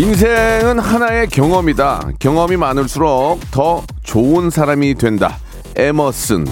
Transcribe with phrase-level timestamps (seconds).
[0.00, 5.36] 인생은 하나의 경험이다 경험이 많을수록 더 좋은 사람이 된다
[5.76, 6.46] 에머슨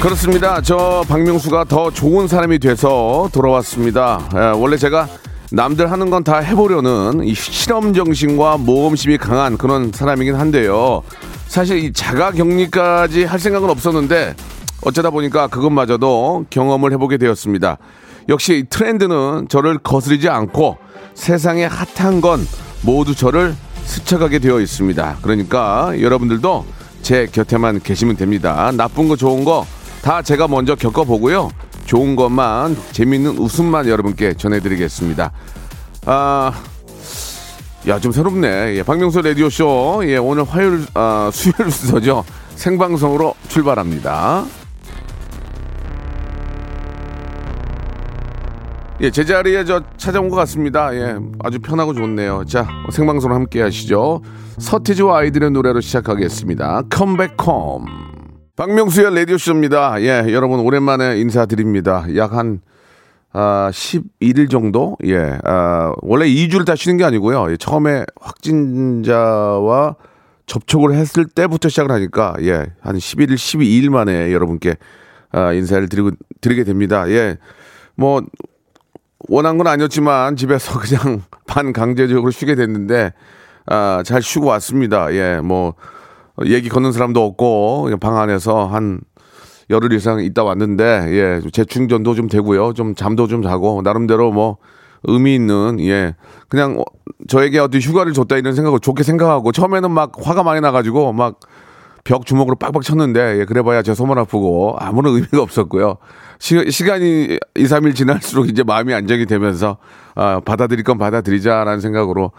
[0.00, 0.60] 그렇습니다.
[0.60, 4.28] 저 박명수가 더 좋은 사람이 돼서 돌아왔습니다.
[4.34, 5.08] 예, 원래 제가
[5.50, 11.02] 남들 하는 건 다 해보려는 이 실험 정신과 모험심이 강한 그런 사람이긴 한데요.
[11.46, 14.34] 사실 이 자가 격리까지 할 생각은 없었는데
[14.82, 17.78] 어쩌다 보니까 그것마저도 경험을 해보게 되었습니다.
[18.28, 20.78] 역시 이 트렌드는 저를 거스르지 않고
[21.14, 22.46] 세상에 핫한 건
[22.82, 25.18] 모두 저를 스쳐가게 되어 있습니다.
[25.22, 26.64] 그러니까 여러분들도
[27.02, 28.70] 제 곁에만 계시면 됩니다.
[28.72, 29.66] 나쁜 거 좋은 거
[30.02, 31.50] 다 제가 먼저 겪어보고요.
[31.86, 35.30] 좋은 것만 재밌는 웃음만 여러분께 전해드리겠습니다.
[36.06, 36.52] 아,
[37.86, 38.74] 야 좀 새롭네.
[38.76, 40.00] 예, 박명수 라디오 쇼.
[40.04, 42.24] 예, 오늘 화요일 아, 수요일 순서죠.
[42.56, 44.44] 생방송으로 출발합니다.
[49.02, 50.94] 예, 제자리에 저 찾아온 것 같습니다.
[50.94, 52.44] 예, 아주 편하고 좋네요.
[52.46, 54.22] 자, 생방송 함께 하시죠.
[54.58, 56.82] 서태지와 아이들의 노래로 시작하겠습니다.
[56.88, 57.84] 컴백홈.
[58.54, 60.00] 박명수의 라디오쇼입니다.
[60.02, 62.06] 예, 여러분 오랜만에 인사드립니다.
[62.14, 62.60] 약 한,
[63.32, 64.96] 아, 11일 정도?
[65.04, 67.50] 예, 아, 원래 2주를 다 쉬는 게 아니고요.
[67.50, 69.96] 예, 처음에 확진자와
[70.46, 74.76] 접촉을 했을 때부터 시작을 하니까, 예, 한 11일, 12일 만에 여러분께,
[75.32, 77.10] 아, 인사를 드리고, 드리게 됩니다.
[77.10, 77.38] 예,
[77.96, 78.22] 뭐,
[79.28, 83.12] 원한 건 아니었지만 집에서 그냥 반강제적으로 쉬게 됐는데
[83.66, 85.12] 아, 잘 쉬고 왔습니다.
[85.14, 85.74] 예, 뭐
[86.46, 89.00] 얘기 거는 사람도 없고 방 안에서 한
[89.70, 92.72] 열흘 이상 있다 왔는데 예, 재충전도 좀 되고요.
[92.72, 94.58] 좀 잠도 좀 자고 나름대로 뭐
[95.04, 96.14] 의미 있는 예
[96.48, 96.84] 그냥 어,
[97.28, 101.40] 저에게 어떤 휴가를 줬다 이런 생각을 좋게 생각하고 처음에는 막 화가 많이 나가지고 막
[102.04, 105.96] 벽 주먹으로 빡빡 쳤는데 예, 그래봐야 제 소문 아프고 아무런 의미가 없었고요.
[106.42, 109.76] 시, 시간이 2, 3일 지날수록 이제 마음이 안정이 되면서
[110.16, 112.32] 아, 받아들일 건 받아들이자라는 생각으로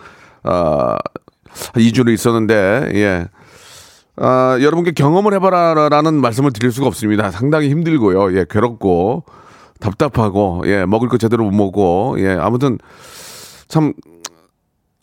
[0.44, 0.98] 아,
[1.76, 3.28] 2주를 있었는데 예.
[4.18, 7.32] 아, 여러분께 경험을 해봐라라는 말씀을 드릴 수가 없습니다.
[7.32, 8.38] 상당히 힘들고요.
[8.38, 9.24] 예, 괴롭고
[9.80, 12.80] 답답하고 예, 먹을 거 제대로 못 먹고 예, 아무튼
[13.70, 13.94] 참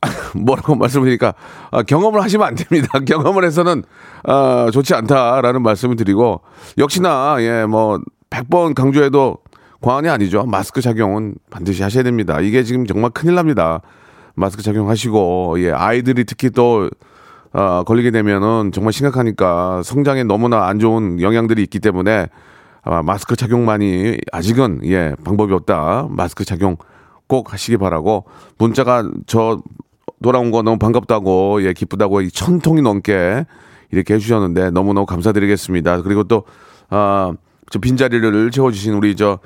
[0.37, 1.33] 뭐라고 말씀드리니까
[1.71, 2.99] 아, 경험을 하시면 안 됩니다.
[3.09, 3.83] 경험을 해서는
[4.25, 6.43] 아, 좋지 않다라는 말씀을 드리고
[6.77, 7.99] 역시나 예, 뭐
[8.31, 9.39] 100번 강조해도
[9.81, 10.45] 과언이 아니죠.
[10.45, 12.41] 마스크 착용은 반드시 하셔야 됩니다.
[12.41, 13.81] 이게 지금 정말 큰일 납니다.
[14.35, 16.89] 마스크 착용하시고 예, 아이들이 특히 또
[17.53, 22.29] 어, 걸리게 되면은 정말 심각하니까 성장에 너무나 안 좋은 영향들이 있기 때문에
[22.83, 26.07] 아마 마스크 착용만이 아직은 예 방법이 없다.
[26.11, 26.77] 마스크 착용
[27.27, 28.25] 꼭 하시기 바라고
[28.59, 29.61] 문자가 저
[30.23, 33.45] 돌아온 거 너무 반갑다고 예 기쁘다고 이천 통이 넘게
[33.91, 36.03] 이렇게 해주셨는데 너무너무 감사드리겠습니다.
[36.03, 36.45] 그리고 또
[36.89, 37.33] 아,
[37.71, 39.39] 저 빈자리를 채워주신 우리 저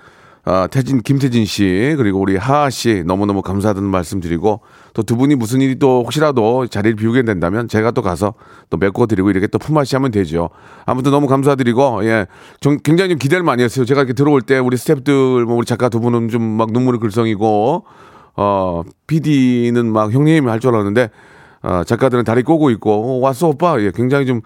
[0.47, 4.61] 아, 태진 김태진 씨 그리고 우리 하하 씨 너무너무 감사하다는 말씀드리고
[4.93, 8.35] 또 두 분이 무슨 일이 또 혹시라도 자리를 비우게 된다면 제가 또 가서
[8.69, 10.51] 또 메꿔 드리고 이렇게 또 품앗이 하면 되죠.
[10.85, 12.27] 아무튼 너무 감사드리고 예.
[12.61, 13.87] 좀 굉장히 좀 기대를 많이 했어요.
[13.87, 17.85] 제가 이렇게 들어올 때 우리 스탭들 뭐 우리 작가 두 분은 좀 막 눈물을 글썽이고
[18.37, 21.11] 어 PD는 막 형님 할줄 알았는데
[21.63, 24.43] 어, 작가들은 다리 꼬고 있고 어, 왔어 오빠 예, 굉장히 좀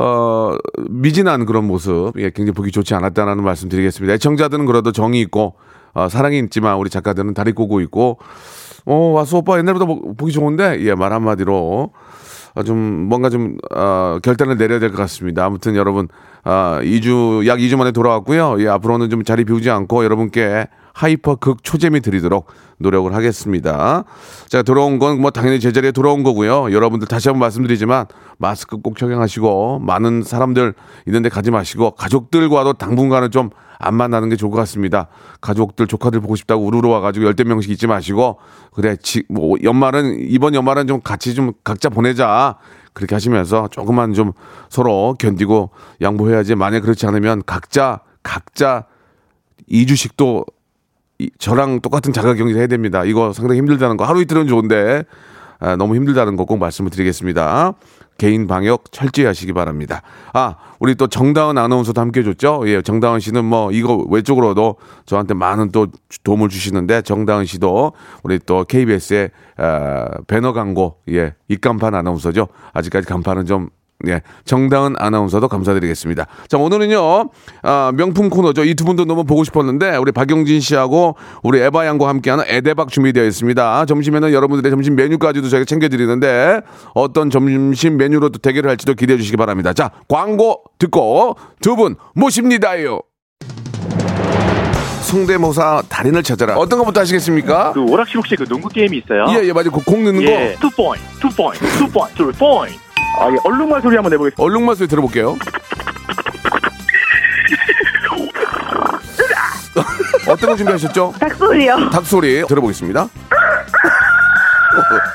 [0.00, 0.54] 어,
[0.88, 4.14] 미진한 그런 모습, 예, 굉장히 보기 좋지 않았다는 말씀 드리겠습니다.
[4.14, 5.56] 애청자들은 그래도 정이 있고,
[5.92, 8.18] 어, 사랑이 있지만 우리 작가들은 다리 꼬고 있고,
[8.86, 11.90] 어, 와서 오빠 옛날보다 보- 보기 좋은데, 예, 말 한마디로,
[12.54, 15.44] 어, 좀 뭔가 좀, 어, 결단을 내려야 될 것 같습니다.
[15.44, 16.06] 아무튼 여러분,
[16.44, 18.56] 아, 2주, 약 2주 만에 돌아왔고요.
[18.60, 20.68] 예, 앞으로는 좀 자리 비우지 않고 여러분께
[20.98, 22.48] hyper 극 초재미 드리도록
[22.78, 24.02] 노력을 하겠습니다.
[24.48, 26.72] 자, 들어온 건 뭐 당연히 제자리에 돌아온 거고요.
[26.72, 28.06] 여러분들 다시 한번 말씀드리지만
[28.38, 30.74] 마스크 꼭 착용하시고 많은 사람들
[31.06, 33.50] 있는데 가지 마시고 가족들과도 당분간은 좀
[33.80, 35.06] 안 만나는 게 좋을 것 같습니다.
[35.40, 38.38] 가족들 조카들 보고 싶다고 우르르 와가지고 열댓 명씩 있지 마시고
[38.74, 42.56] 그래 지, 뭐 연말은 이번 연말은 좀 같이 좀 각자 보내자
[42.92, 44.32] 그렇게 하시면서 조금만 좀
[44.68, 45.70] 서로 견디고
[46.02, 48.86] 양보해야지 만약 그렇지 않으면 각자 각자
[49.70, 50.57] 2주씩도 이-
[51.38, 53.04] 저랑 똑같은 자가 격리 해야 됩니다.
[53.04, 54.04] 이거 상당히 힘들다는 거.
[54.04, 55.04] 하루 이틀은 좋은데
[55.60, 57.72] 아, 너무 힘들다는 거 꼭 말씀을 드리겠습니다.
[58.16, 60.02] 개인 방역 철저히 하시기 바랍니다.
[60.32, 62.62] 아, 우리 또 정다은 아나운서도 함께 해줬죠?
[62.66, 64.76] 예, 정다은 씨는 뭐 이거 외적으로도
[65.06, 65.86] 저한테 많은 또
[66.24, 67.92] 도움을 주시는데 정다은 씨도
[68.24, 72.48] 우리 또 KBS의 어, 배너 광고, 예, 입간판 아나운서죠.
[72.72, 73.70] 아직까지 간판은 좀
[74.06, 76.26] 예, 정다은 아나운서도 감사드리겠습니다.
[76.46, 77.30] 자, 오늘은요,
[77.62, 78.62] 아, 명품 코너죠.
[78.64, 83.24] 이 두 분도 너무 보고 싶었는데, 우리 박영진 씨하고 우리 에바 양과 함께하는 에데박 준비되어
[83.24, 83.86] 있습니다.
[83.86, 86.60] 점심에는 여러분들의 점심 메뉴까지도 저희가 챙겨드리는데,
[86.94, 89.72] 어떤 점심 메뉴로 또 대결을 할지도 기대해 주시기 바랍니다.
[89.72, 93.00] 자, 광고 듣고 두 분 모십니다요.
[95.02, 96.56] 성대모사 달인을 찾아라.
[96.56, 97.72] 어떤 것부터 하시겠습니까?
[97.72, 99.26] 그 오락실 혹시 그 농구 게임이 있어요?
[99.30, 99.70] 예, 예, 맞아요.
[99.70, 100.54] 그 공 넣는 예.
[100.60, 100.68] 거.
[100.68, 102.87] two point, two point, two point, two point.
[103.20, 103.36] 아, 예.
[103.44, 104.42] 얼룩말 소리 한번 내보겠습니다.
[104.42, 105.36] 얼룩말 소리 들어볼게요.
[110.28, 111.14] 어떤 거 준비하셨죠?
[111.18, 111.90] 닭소리요.
[111.90, 113.08] 닭소리 들어보겠습니다.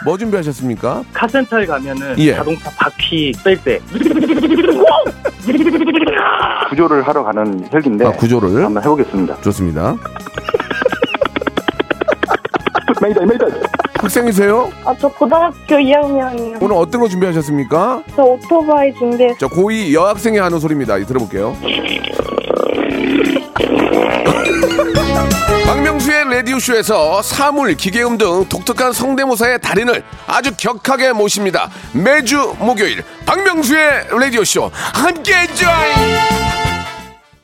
[0.04, 1.04] 뭐 준비하셨습니까?
[1.14, 2.36] 카센터에 가면은 예.
[2.36, 3.80] 자동차 바퀴 뺄 때.
[6.70, 9.42] 구조를 하러 가는 헬기인데 아, 구조를 한번 해보겠습니다.
[9.42, 9.96] 좋습니다.
[13.02, 13.46] 메이다, 메이다.
[14.00, 14.72] 학생이세요?
[14.86, 16.62] 아, 저 고등학교 2학년이요.
[16.62, 18.04] 오늘 어떤 거 준비하셨습니까?
[18.16, 19.38] 저 오토바이 준비했어요.
[19.38, 20.98] 자, 고2 여학생이 하는 소리입니다.
[20.98, 21.56] 이 들어볼게요.
[25.66, 31.70] 박명수의 라디오쇼에서 사물, 기계음 등 독특한 성대모사의 달인을 아주 격하게 모십니다.
[31.94, 36.43] 매주 목요일 박명수의 라디오쇼 함께해 줘요.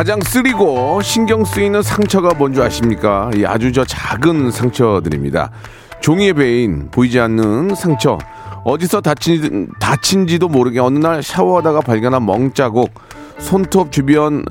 [0.00, 3.30] 가장 쓰리고 신경 쓰이는 상처가 뭔지 아십니까?
[3.36, 5.50] 이 아주 저 작은 상처들입니다.
[6.00, 8.16] 종이에 베인 보이지 않는 상처.
[8.64, 12.88] 어디서 다친, 다친지도 모르게 어느 날 샤워하다가 발견한 멍자국,
[13.36, 14.42] 손톱 주변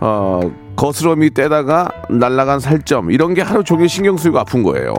[0.00, 0.40] 어,
[0.74, 4.94] 거스러미 떼다가 날아간 살점 이런 게 하루 종일 신경 쓰이고 아픈 거예요.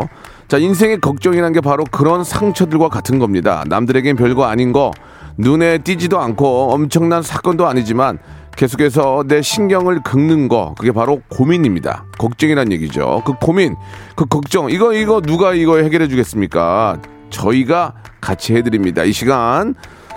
[0.47, 3.65] 자 인생의 걱정이란 게 바로 그런 상처들과 같은 겁니다.
[3.67, 4.93] 남들에겐 별거 아닌 거
[5.37, 8.17] 눈에 띄지도 않고 엄청난 사건도 아니지만
[8.55, 12.05] 계속해서 내 신경을 긁는 거 그게 바로 고민입니다.
[12.17, 13.21] 걱정이란 얘기죠.
[13.25, 13.75] 그 고민,
[14.15, 16.97] 그 걱정 이거 이거 누가 이거 해결해 주겠습니까?
[17.29, 19.03] 저희가 같이 해드립니다.
[19.03, 19.75] 이 시간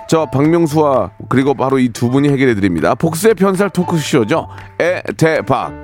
[0.09, 2.95] 저 박명수와 그리고 바로 이 두 분이 해결해 드립니다.
[2.95, 4.49] 복수의 편살 토크쇼죠.
[4.79, 5.82] 에대박.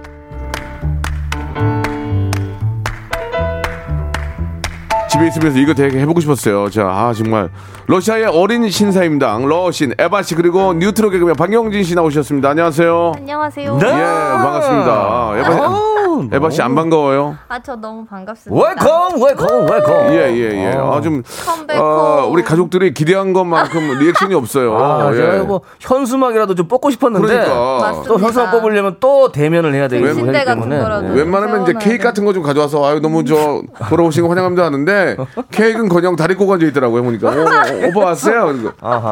[5.19, 6.69] 집에 있으면서 이거 되게 해보고 싶었어요.
[6.69, 7.49] 자, 아, 정말.
[7.87, 12.49] 러시아의 어린 신사임당, 러신, 에바 씨, 그리고 뉴트로 개그맨 박영진 씨 나오셨습니다.
[12.49, 13.13] 안녕하세요.
[13.17, 13.79] 안녕하세요.
[13.81, 15.31] 예, 반갑습니다.
[15.37, 15.88] 에바,
[16.31, 17.37] 에바 씨 안 반가워요?
[17.47, 18.67] 아, 저 너무 반갑습니다.
[18.67, 20.73] welcome welcome welcome 예, 예, 예.
[20.75, 22.31] 아, 좀, come back 어, 홈.
[22.33, 24.75] 우리 가족들이 기대한 것만큼 리액션이 없어요.
[24.77, 25.17] 아, 예.
[25.17, 28.03] 제가 뭐 현수막이라도 좀 뽑고 싶었는데 그러니까.
[28.07, 31.07] 또 현수막 뽑으려면 또 대면을 해야 되기 때문에 같은 거라도.
[31.13, 32.03] 웬만하면 이제 케이크 돼.
[32.03, 35.17] 같은 거 좀 가져와서 아유 너무 저 돌아오신 거 환영합니다 하는데
[35.51, 38.53] 케이크는 그냥 다리 꼬가져 있더라고요 보니까 어, 어, 오빠 왔어요.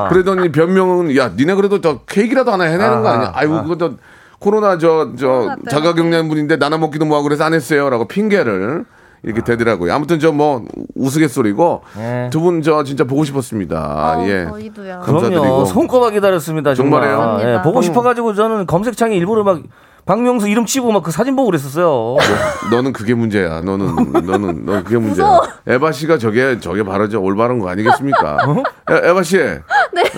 [0.10, 3.96] 그러더니 변명은 야 니네 그래도 저 케이크라도 하나 해내는 거 아하, 아니야 아이고 그것도
[4.40, 5.70] 코로나 저저 코로나 때문에.
[5.72, 8.86] 자가격리한 분인데 나눠 먹기도 뭐하고 그래서 안 했어요라고 핑계를
[9.24, 10.64] 이렇게 대더라고요 아무튼 저 뭐
[10.96, 12.30] 우스갯소리고 예.
[12.32, 15.00] 두분 저 진짜 보고 싶었습니다 어, 예 저희도요.
[15.00, 15.42] 감사드리고.
[15.42, 17.02] 그럼요 손꼽아 기다렸습니다 정말?
[17.02, 17.54] 감사합니다.
[17.56, 19.62] 예, 보고 싶어가지고 저는 검색창에 일부러 막
[20.08, 22.16] 박명수 이름 치고 막 그 사진 보고 그랬었어요
[22.72, 23.62] 너 는 그게 문제야.
[23.62, 25.40] 너는 너는 너 그게 문제야.
[25.68, 28.38] 에바 씨가 저게 저게 바로 저 올바른 거 아니겠습니까?
[28.48, 28.64] 어?
[28.94, 29.38] 에, 에바 씨,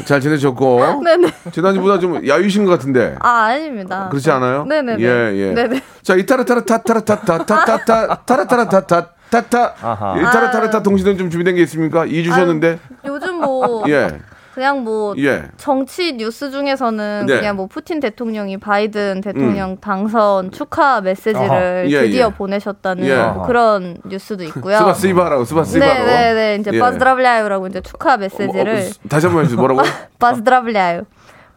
[0.06, 1.32] 잘 지내셨고 네네.
[1.52, 4.08] 지난주보다 좀 야위신 것 같은데 아, 아닙니다.
[4.10, 4.66] 그렇지 않아요?
[4.66, 5.02] 네네네.
[5.04, 5.54] 예 예.
[5.54, 5.82] 네네.
[6.04, 10.16] 자 이타라타라 타타라타타 타타타 타라타라타타 타타 아하.
[10.20, 12.06] 이타라타라타 동시는 좀 준비된 게 있습니까?
[12.06, 14.20] 이 주셨는데 요즘 뭐 예
[14.54, 15.44] 그냥 뭐 예.
[15.58, 17.34] 정치 뉴스 중에서는 네.
[17.34, 17.40] 음.
[17.40, 21.88] 그냥 뭐 푸틴 대통령이 바이든 대통령 당선 축하 메시지를.
[21.90, 22.34] 예, 드디어 예.
[22.36, 23.16] 보내셨다는 예.
[23.16, 24.78] 뭐 그런 뉴스도 있고요.
[24.80, 26.06] спасибо라고 спасибо로.
[26.06, 26.80] 네네네 이제 예.
[26.80, 29.60] 바스드라블야요라고 이제 축하 메시지를 어, 어, 다시 한번 해주세요.
[29.60, 29.82] 뭐라고?
[30.20, 31.04] 바스드라블야요.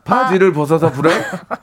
[0.05, 1.11] 바지를 벗어서 불에?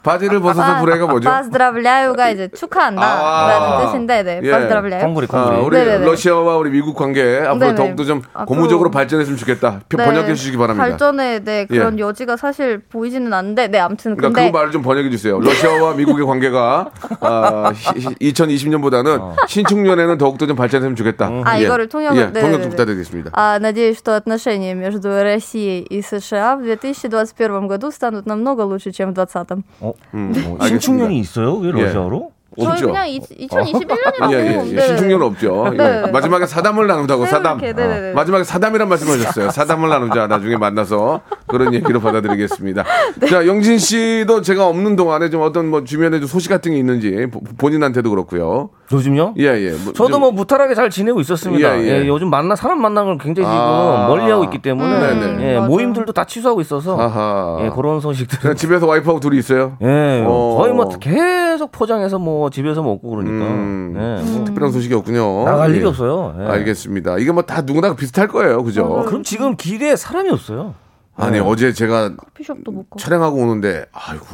[0.02, 1.30] 바지를 벗어서 불에가 뭐죠?
[1.30, 4.52] 바스드라블레아유가 이제 축하한다라는 아~ 뜻인데, 네, 예.
[4.52, 5.04] 바스드라블레아유.
[5.04, 5.56] 콩구리, 콩구리.
[5.56, 6.06] 아, 우리 네네네.
[6.06, 7.76] 러시아와 우리 미국 관계 앞으로 네네.
[7.76, 9.82] 더욱더 좀 아, 고무적으로 발전했으면 좋겠다.
[9.90, 10.06] 네.
[10.06, 10.88] 번역해 주시기 바랍니다.
[10.88, 11.66] 발전에 네, 예.
[11.66, 12.04] 그런 예.
[12.04, 15.38] 여지가 사실 보이지는 않는데, 네, 아무튼 그러니까 그 말을 좀 번역해 주세요.
[15.40, 19.36] 러시아와 미국의 관계가 아, 2020년보다는 어.
[19.48, 21.28] 신축년에는 더욱더 좀 발전했으면 좋겠다.
[21.28, 21.42] 음.
[21.46, 21.66] 아, 예.
[21.66, 22.28] 이거를 통역 예.
[22.28, 22.62] 네, 네 통역 네.
[22.64, 23.32] 좀 부탁드리겠습니다.
[23.34, 29.11] 아, надеюсь, что отношения между Россией и США в 2021 году станут намного лучше, чем
[29.11, 29.65] в 2020.
[29.81, 29.93] 어?
[30.15, 30.67] 음, 어, 알겠습니다.
[30.69, 31.55] 신축년이 있어요?
[31.57, 31.73] 왜 예.
[31.73, 32.33] 러시아로?
[32.60, 32.88] 저희 없죠.
[32.88, 34.32] 그냥 2021년이라고.
[34.34, 34.82] 예, 예, 예.
[34.82, 35.70] 신축년은 없죠.
[35.74, 35.78] 예.
[35.78, 36.12] 네.
[36.12, 37.60] 마지막에 사담을 나눈다고 사담.
[37.60, 38.12] 이렇게, 네네네.
[38.12, 38.14] 어.
[38.16, 39.52] 마지막에 사담이란 말씀하셨어요.
[39.52, 40.28] 사담을 나누자.
[40.28, 42.84] 나중에 만나서 그런 얘기로 받아들이겠습니다.
[43.20, 43.28] 네.
[43.28, 47.28] 자, 영진 씨도 제가 없는 동안에 좀 어떤 뭐 주변에 좀 소식 같은 게 있는지
[47.32, 48.70] 보- 본인한테도 그렇고요.
[48.92, 49.36] 요즘요?
[49.38, 49.70] 예, 예.
[49.72, 51.78] 뭐 저도 좀- 뭐 무탈하게 잘 지내고 있었습니다.
[51.80, 52.08] 예, 예, 예.
[52.08, 54.08] 요즘 만나 사람 만나는 걸 굉장히 지금 아.
[54.08, 55.56] 멀리하고 있기 때문에 음, 네네.
[55.56, 55.60] 예.
[55.60, 57.60] 모임들도 다 취소하고 있어서 아하.
[57.62, 58.56] 예, 그런 소식들.
[58.56, 59.78] 집에서 와이프하고 둘이 있어요.
[59.84, 60.58] 예, 어.
[60.60, 63.94] 거의 뭐 계속 포장해서 뭐 집에서 먹고 그러니까 음.
[63.96, 65.46] 예, 뭐 특별한 소식이 없군요.
[65.46, 65.78] 나갈 예.
[65.78, 66.36] 일이 없어요.
[66.40, 66.46] 예.
[66.46, 67.18] 알겠습니다.
[67.18, 68.64] 이게 뭐 다 누구나 비슷할 거예요.
[68.64, 69.04] 그죠?
[69.08, 70.76] 그럼 지금 길에 사람이 없어요.
[71.16, 71.40] 아니, 네.
[71.40, 72.98] 어제 제가 커피숍도 못 가.
[72.98, 74.26] 촬영하고 오는데 아이고,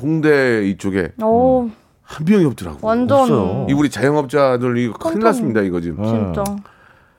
[0.00, 1.70] 홍대 이쪽에 오,
[2.02, 2.78] 한 명이 없더라고.
[2.82, 3.66] 완전 없어요.
[3.68, 6.02] 이 우리 자영업자들 이거 큰일 났습니다 이거 지금.
[6.04, 6.42] 진짜.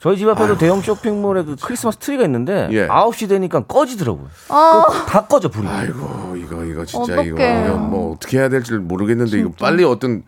[0.08, 2.88] 저희 집 앞에도 대형 쇼핑몰에 그 크리스마스 트리가 있는데 예.
[2.88, 4.28] 9시 되니까 꺼지더라고요.
[4.48, 5.68] 아, 다 꺼져 불이.
[5.68, 7.28] 아이고 이거 이거 진짜 어떡해.
[7.66, 10.24] 이거, 뭐 어떻게 해야 될지 모르겠는데 이거 빨리 어떤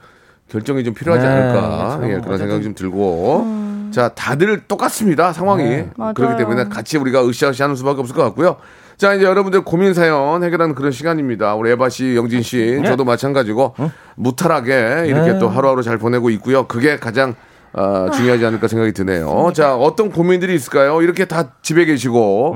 [0.49, 1.89] 결정이 좀 필요하지 네, 않을까.
[1.91, 3.47] 참 예, 그런 생각이 좀 들고.
[3.91, 5.63] 자 다들 똑같습니다 상황이.
[5.63, 6.35] 네, 그렇기.
[6.35, 8.57] 때문에 같이 우리가 으쌰으쌰하는 수밖에 없을 것 같고요.
[8.97, 11.55] 자 이제 여러분들 고민 사연 해결하는 그런 시간입니다.
[11.55, 13.75] 우리 에바 씨 영진 씨 저도 마찬가지고
[14.17, 15.39] 무탈하게 이렇게 네.
[15.39, 16.67] 또 하루하루 잘 보내고 있고요.
[16.67, 17.33] 그게 가장
[17.79, 19.51] 어, 중요하지 않을까 생각이 드네요.
[19.53, 21.01] 자 어떤 고민들이 있을까요?
[21.01, 22.55] 이렇게 다 집에 계시고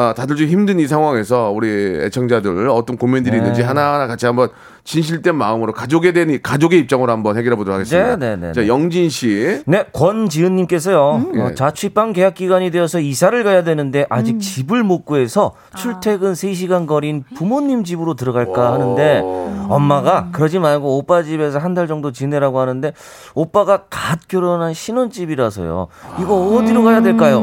[0.00, 1.68] 아, 다들 좀 힘든 이 상황에서 우리
[2.04, 3.38] 애청자들 어떤 고민들이 네.
[3.38, 4.48] 있는지 하나하나 같이 한번
[4.84, 8.14] 진실된 마음으로 가족에 대한 이- 가족의 입장으로 한번 해결해 보도록 하겠습니다.
[8.16, 8.68] 네, 네, 네, 자, 네.
[8.68, 9.60] 영진 씨.
[9.66, 11.26] 네, 권지은 님께서요.
[11.34, 11.40] 예.
[11.40, 17.24] 어, 자취방 계약 기간이 되어서 이사를 가야 되는데 아직 집을 못 구해서 출퇴근 3시간 거리인
[17.34, 19.20] 부모님 집으로 들어갈까 하는데
[19.68, 22.92] 엄마가 그러지 말고 오빠 집에서 한 달 정도 지내라고 하는데
[23.34, 25.88] 오빠가 갓 결혼한 신혼집이라서요.
[26.20, 27.42] 이거 어디로 가야 될까요?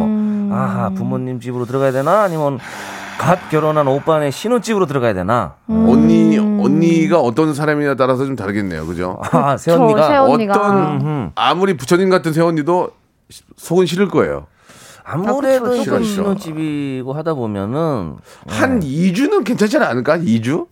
[0.52, 2.24] 아하, 부모님 집으로 들어가야 되나?
[2.24, 2.60] 아니면
[3.18, 5.56] 갓 결혼한 오빠네 신혼집으로 들어가야 되나?
[5.68, 8.86] 언니 언니가 어떤 사람이냐에 따라서 좀 다르겠네요.
[8.86, 9.20] 그죠?
[9.32, 10.24] 아, 새언니가.
[10.24, 11.32] 어떤 음.
[11.36, 12.90] 아무리 부처님 같은 새언니도
[13.58, 14.48] 속은 싫을 거예요.
[15.04, 16.04] 아무래도 아, 조금.
[16.04, 18.16] 신혼집이고 하다 보면은
[18.48, 20.18] 한 2주는 괜찮지 않을까?
[20.18, 20.68] 2주?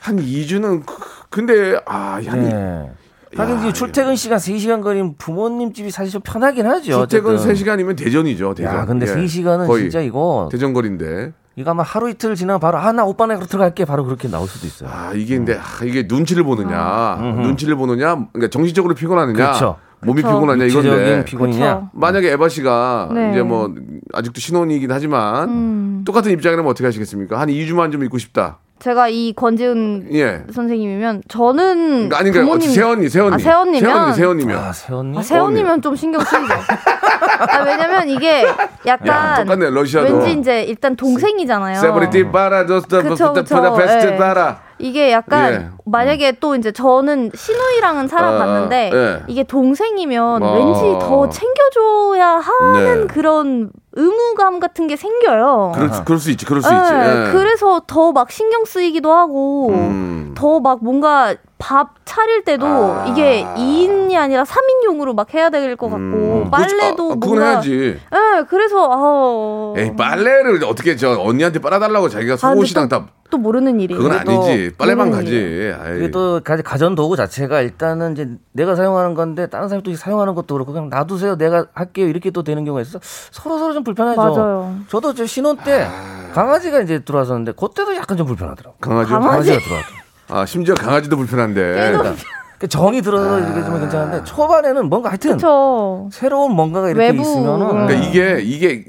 [0.00, 0.82] 한 2주는
[1.30, 2.92] 근데 아, 한 네.
[3.36, 7.06] 하긴 이제 출퇴근 시간 3시간 거리면 부모님 집이 사실 좀 편하긴 하죠.
[7.06, 7.54] 출퇴근 어쨌든.
[7.54, 8.54] 3시간이면 대전이죠.
[8.54, 8.74] 대전.
[8.74, 9.14] 야, 근데 예.
[9.14, 11.32] 3시간은 거의 진짜 이거 대전 거리인데.
[11.56, 14.66] 이거 아마 하루 이틀 지나면 바로 아 나 오빠네 그로 들어갈게 바로 그렇게 나올 수도
[14.66, 14.88] 있어요.
[14.92, 19.76] 아 이게 근데 아, 이게 눈치를 보느냐 눈치를 보느냐 그러니까 정신적으로 피곤하느냐 그렇죠.
[20.02, 20.34] 몸이 그쵸.
[20.34, 21.74] 피곤하냐 육체적인 이건데 피곤이냐?
[21.74, 21.90] 그쵸.
[21.92, 23.30] 만약에 에바 씨가 네.
[23.32, 23.72] 이제 뭐
[24.14, 26.02] 아직도 신혼이긴 하지만 음.
[26.06, 32.08] 똑같은 입장이라면 어떻게 하시겠습니까 한 2주만 좀 있고 싶다 제가 이 권지은 예 선생님이면 저는
[32.08, 33.80] 그러니까 아니 그러니까 부모님 새언니 새언니 아, 새언니면?
[33.80, 35.18] 새언니 새언니면 아, 새언니?
[35.18, 36.54] 아, 새언니면 좀 신경 쓰이죠.
[36.54, 38.56] 아, 왜냐면 이게 야,
[38.86, 41.78] 약간 똑같네 러시아도 왠지 이제 일단 동생이잖아요.
[41.78, 43.76] 세브리티 바라 저스트 그쵸, 그쵸.
[43.76, 44.16] 베스트 예.
[44.16, 45.68] 바라 이게 약간 예.
[45.84, 49.22] 만약에 또 이제 저는 신우이랑은 살아봤는데 아, 예.
[49.28, 50.52] 이게 동생이면 아.
[50.52, 53.06] 왠지 더 챙겨줘야 하는 네.
[53.06, 55.72] 그런 의무감 같은 게 생겨요.
[55.74, 57.32] 그럴, 수- 그럴 수 있지 그럴 수 예, 있지 예.
[57.32, 60.34] 그래서 더 막 신경 쓰이기도 하고 음.
[60.36, 63.06] 더막 뭔가 밥 차릴 때도 아.
[63.08, 65.98] 이게 2인이 아니라 3인용으로 막 해야 될 것 같고
[66.44, 66.50] 음.
[66.50, 72.34] 빨래도 아, 그건 뭔가 해야지 예, 그래서 아 에이 빨래를 어떻게 저 언니한테 빨아달라고 자기가
[72.34, 74.02] 아, 속옷이랑 또- 다 또 모르는 일이에요.
[74.02, 75.72] 그건 아니지 빨래만 모르는 가지.
[75.94, 80.34] 그게 또 가- 가전 도구 자체가 일단은 이제 내가 사용하는 건데 다른 사람이 또 사용하는
[80.34, 82.98] 것도 그렇고 그냥 놔두세요 내가 할게요 이렇게 또 되는 경우가 있어
[83.30, 84.20] 서로 서로 좀 불편하죠.
[84.20, 84.74] 맞아요.
[84.88, 85.86] 저도 저 신혼 때
[86.34, 88.76] 강아지가 이제 들어왔었는데 그때도 약간 좀 불편하더라고.
[88.80, 89.28] 강아지 강아지?
[89.28, 89.84] 강아지가 들어왔.
[90.30, 92.14] 아 심지어 강아지도 불편한데 그러니까
[92.58, 96.08] 그 정이 들어서 이렇게 좀 괜찮은데 초반에는 뭔가 하여튼 그렇죠.
[96.12, 97.22] 새로운 뭔가가 이렇게 외부.
[97.22, 98.84] 있으면은 그러니까 이게 이게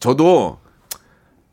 [0.00, 0.58] 저도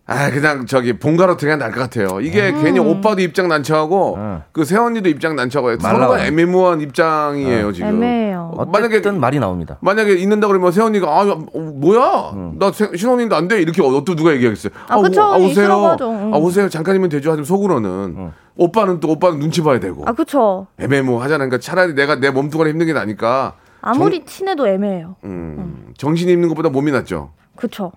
[0.10, 2.20] 아 그냥 저기 본가로 그냥 날것 같아요.
[2.20, 2.64] 이게 음.
[2.64, 4.42] 괜히 오빠도 입장 난처하고 응.
[4.52, 6.26] 그 새언니도 입장 난처하고 서로가.
[6.26, 7.90] 애매모호한 입장이에요 지금.
[7.90, 8.52] 애매해요.
[8.56, 9.78] 어, 만약에 어쨌든 말이 나옵니다.
[9.82, 14.04] 만약에 있는다 그러면 새언니가 아 야, 어, 뭐야 나 새- 신혼인데 안 돼 이렇게 어,
[14.04, 14.74] 또 누가 얘기하겠어요.
[14.88, 15.22] 아, 그쵸.
[15.22, 15.98] 오, 아, 오세요.
[16.34, 16.70] 아 오세요.
[16.70, 17.30] 잠깐이면 되죠.
[17.32, 20.66] 하지만 속으로는 오빠는 또 오빠는 눈치 봐야 되고 아 그쵸.
[20.80, 21.38] 애매모호하잖아.
[21.46, 25.16] 그러니까 차라리 내가 내 몸뚱아리 힘든 게 나으니까 아무리 친해도 애매해요.
[25.24, 27.32] 음, 정신이 있는 것보다 몸이 낫죠.
[27.60, 27.92] 그쵸.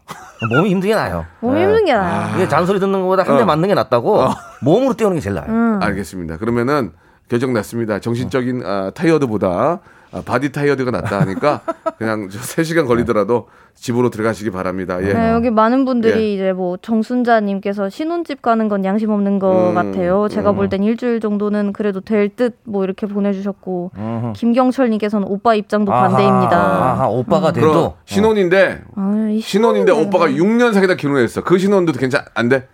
[0.51, 1.25] 몸이 힘든 게 나요.
[1.41, 1.65] 몸이 예.
[1.65, 2.35] 힘든 게 나아요.
[2.37, 3.47] 이게 잔소리 듣는 것보다 한대 어.
[3.47, 4.27] 맞는 게 낫다고.
[4.63, 5.49] 몸으로 떼우는 게 제일 나아요.
[5.51, 5.79] 음.
[5.83, 6.37] 알겠습니다.
[6.39, 6.93] 그러면은
[7.29, 7.99] 결정 났습니다.
[7.99, 9.79] 정신적인 아, tired보다 아,
[10.21, 11.61] body tired가 낫다 하니까
[11.97, 14.99] 그냥 저 3시간 걸리더라도 집으로 들어가시기 바랍니다.
[15.03, 15.15] 예.
[15.15, 16.35] 네, 여기 많은 분들이 예.
[16.35, 20.29] 이제 뭐 정순자님께서 신혼집 가는 건 양심 없는 것 음, 같아요.
[20.29, 23.91] 제가 볼땐 일주일 정도는 그래도 될 듯 뭐 이렇게 보내주셨고
[24.37, 26.57] 김경철님께서는 오빠 입장도 반대입니다.
[26.57, 29.93] 아하, 오빠가 그럼 돼도 신혼인데 아, 이 신혼인데.
[29.93, 31.43] 오빠가 6년 사귀다 결혼했어.
[31.43, 32.69] 그 신혼도 괜찮 안 돼?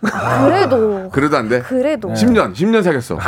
[0.00, 1.60] 그래도 그래도 안 돼?
[1.60, 3.16] 그래도 10년, 10년 사귀었어.
[3.16, 3.22] 그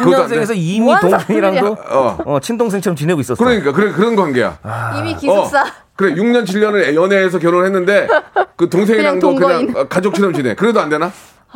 [0.00, 2.18] 10년생에서 이미 동생이랑도 어.
[2.24, 3.42] 어, 친동생처럼 지내고 있었어.
[3.42, 4.58] 그러니까 그래 그런 관계야.
[4.98, 5.64] 이미 기숙사 어,
[5.96, 8.08] 그래 6년 7년을 연애해서 결혼했는데
[8.56, 9.76] 그 동생이랑도 그냥 그냥.
[9.76, 9.80] 아.
[9.80, 10.54] 어, 가족처럼 지내.
[10.54, 11.10] 그래도 안 되나?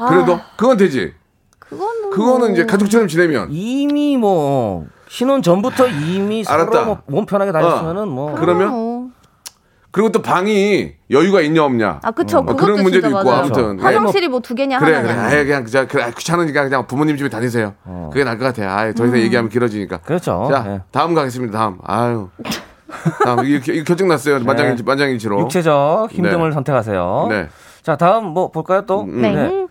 [0.09, 1.13] 그래도 그건 되지.
[1.59, 6.73] 그거는 그거는 이제 가족처럼 지내면 이미 뭐 신혼 전부터 이미 알았다.
[6.73, 8.90] 서로 뭐 몸 편하게 다녔으면은 뭐 그러면 어.
[9.93, 12.01] 그리고 또 방이 여유가 있냐 없냐.
[12.03, 13.43] 아 그쵸 어, 그것도 그런 문제도 진짜 있고 맞아요.
[13.43, 17.17] 아무튼 화장실이 뭐 두 개냐 그래 하나냐 그래 아예 그냥 그냥 그래, 귀찮으니까 그냥 부모님
[17.17, 17.75] 집에 다니세요.
[18.13, 18.71] 그게 나을 것 같아요.
[18.71, 19.99] 아예 더 이상 얘기하면 길어지니까.
[19.99, 20.49] 그렇죠.
[20.51, 20.81] 자 예.
[20.93, 21.59] 다음 가겠습니다.
[21.59, 22.29] 다음 아유
[23.25, 24.39] 다음 이거, 이거 결정 났어요.
[24.41, 25.41] 만장일치 만장일치로.
[25.41, 27.27] 육체적 힘듦을 선택하세요.
[27.31, 27.49] 네.
[27.83, 29.05] 자 다음 뭐 볼까요 또?
[29.07, 29.67] 네.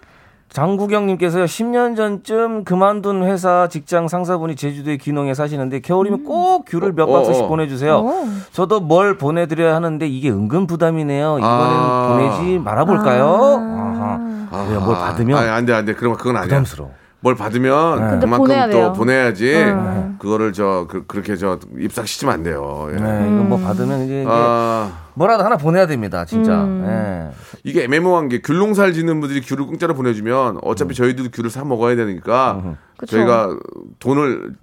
[0.50, 7.13] 장국영님께서요 10년 전쯤 그만둔 회사 직장 상사분이 제주도의 귀농에 사시는데 겨울이면 꼭 귤을 몇 어,
[7.13, 7.48] 박스씩 어.
[7.48, 7.98] 보내주세요.
[8.00, 8.25] 오.
[8.51, 11.38] 저도 뭘 보내드려야 하는데 이게 은근 부담이네요.
[11.38, 12.08] 이번엔 아.
[12.10, 13.25] 보내지 말아볼까요?
[13.29, 14.65] 아하.
[14.70, 14.79] 왜요?
[14.82, 15.94] 뭘 받으면 아니, 안 돼, 안 돼.
[15.94, 16.46] 그럼 그건 아니야.
[16.48, 16.91] 부담스러워.
[17.22, 18.94] 뭘 받으면 근데 그만큼 또.
[18.94, 19.54] 보내야지.
[19.56, 20.16] 음.
[20.20, 22.88] 그거를 저 그, 렇게저 입싹시키면 안 돼요.
[22.92, 22.96] 예.
[22.96, 26.64] 네, 이거 뭐 받으면 이제, 아, 뭐라도 하나 보내야 됩니다, 진짜.
[26.64, 26.86] 음.
[26.88, 27.36] 예.
[27.64, 30.60] 이게 애매모호한 게 귤농사를 짓는 분들이 귤을 공짜로 보내주면 음.
[30.64, 33.18] 어차피 저희들도 귤을 사 먹어야 되니까 그쵸.
[33.18, 33.58] 저희가
[34.00, 34.56] 돈을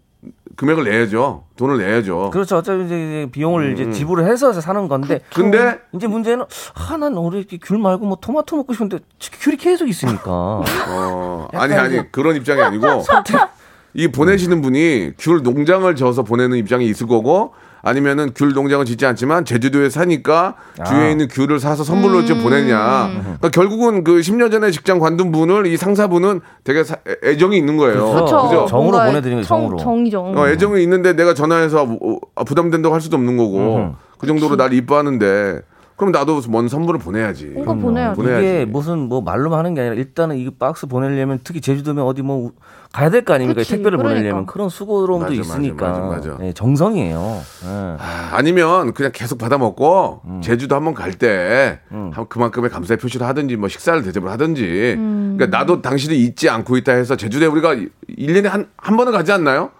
[0.57, 1.45] 금액을 내야죠.
[1.57, 2.31] 돈을 내야죠.
[2.33, 2.57] 그렇죠.
[2.57, 5.17] 어차피 이제 비용을 이제 지불을 해서 사는 건데.
[5.17, 5.21] 음.
[5.35, 6.45] 근데 이제 문제는
[6.75, 10.31] 아, 난 우리 귤 말고 뭐 토마토 먹고 싶은데 귤이 계속 있으니까.
[10.89, 12.87] 어, 아니 아니 그런 입장이 아니고
[13.95, 19.45] 이 보내시는 분이 귤 농장을 져서 보내는 입장이 있을 거고 아니면은 귤 농장을 짓지 않지만
[19.45, 20.55] 제주도에 사니까
[20.87, 21.09] 주위에 아.
[21.11, 23.11] 있는 귤을 사서 선물로 좀 보내냐.
[23.23, 27.77] 그러니까 결국은 그 10년 전에 직장 관둔 분을 이 상사분은 되게 사- 애- 애정이 있는
[27.77, 28.11] 거예요.
[28.13, 28.43] 그렇죠.
[28.49, 28.67] 그죠?
[28.69, 29.79] 정으로 보내드리는 정- 정으로.
[29.79, 30.21] 정이죠.
[30.37, 34.73] 어, 애정이 있는데 내가 전화해서 어, 아, 부담된다고 할 수도 없는 거고 그 정도로 날
[34.73, 35.61] 이뻐하는데
[35.97, 37.55] 그럼 나도 뭔 선물을 보내야지.
[37.65, 38.17] 보내야죠.
[38.21, 38.47] 보내야지.
[38.47, 42.53] 이게 무슨 뭐 말로만 하는 게 아니라 일단은 이 박스 보내려면 특히 제주도면 어디 뭐
[42.93, 43.61] 가야 될 거 아닙니까?
[43.61, 44.15] 그치, 택배를 그러니까.
[44.21, 46.39] 보내려면 그런 수고로움도 맞아, 맞아, 있으니까 맞아, 맞아.
[46.45, 47.41] 예, 정성이에요.
[47.65, 47.69] 예.
[47.99, 50.41] 아, 아니면 그냥 계속 받아 먹고 음.
[50.43, 51.81] 제주도 한번 갈때
[52.29, 55.35] 그만큼의 감사의 표시를 하든지 뭐 식사를 대접을 하든지 음.
[55.39, 59.71] 그러니까 나도 당신이 잊지 않고 있다 해서 제주도에 우리가 1년에 한, 한 번은 가지 않나요?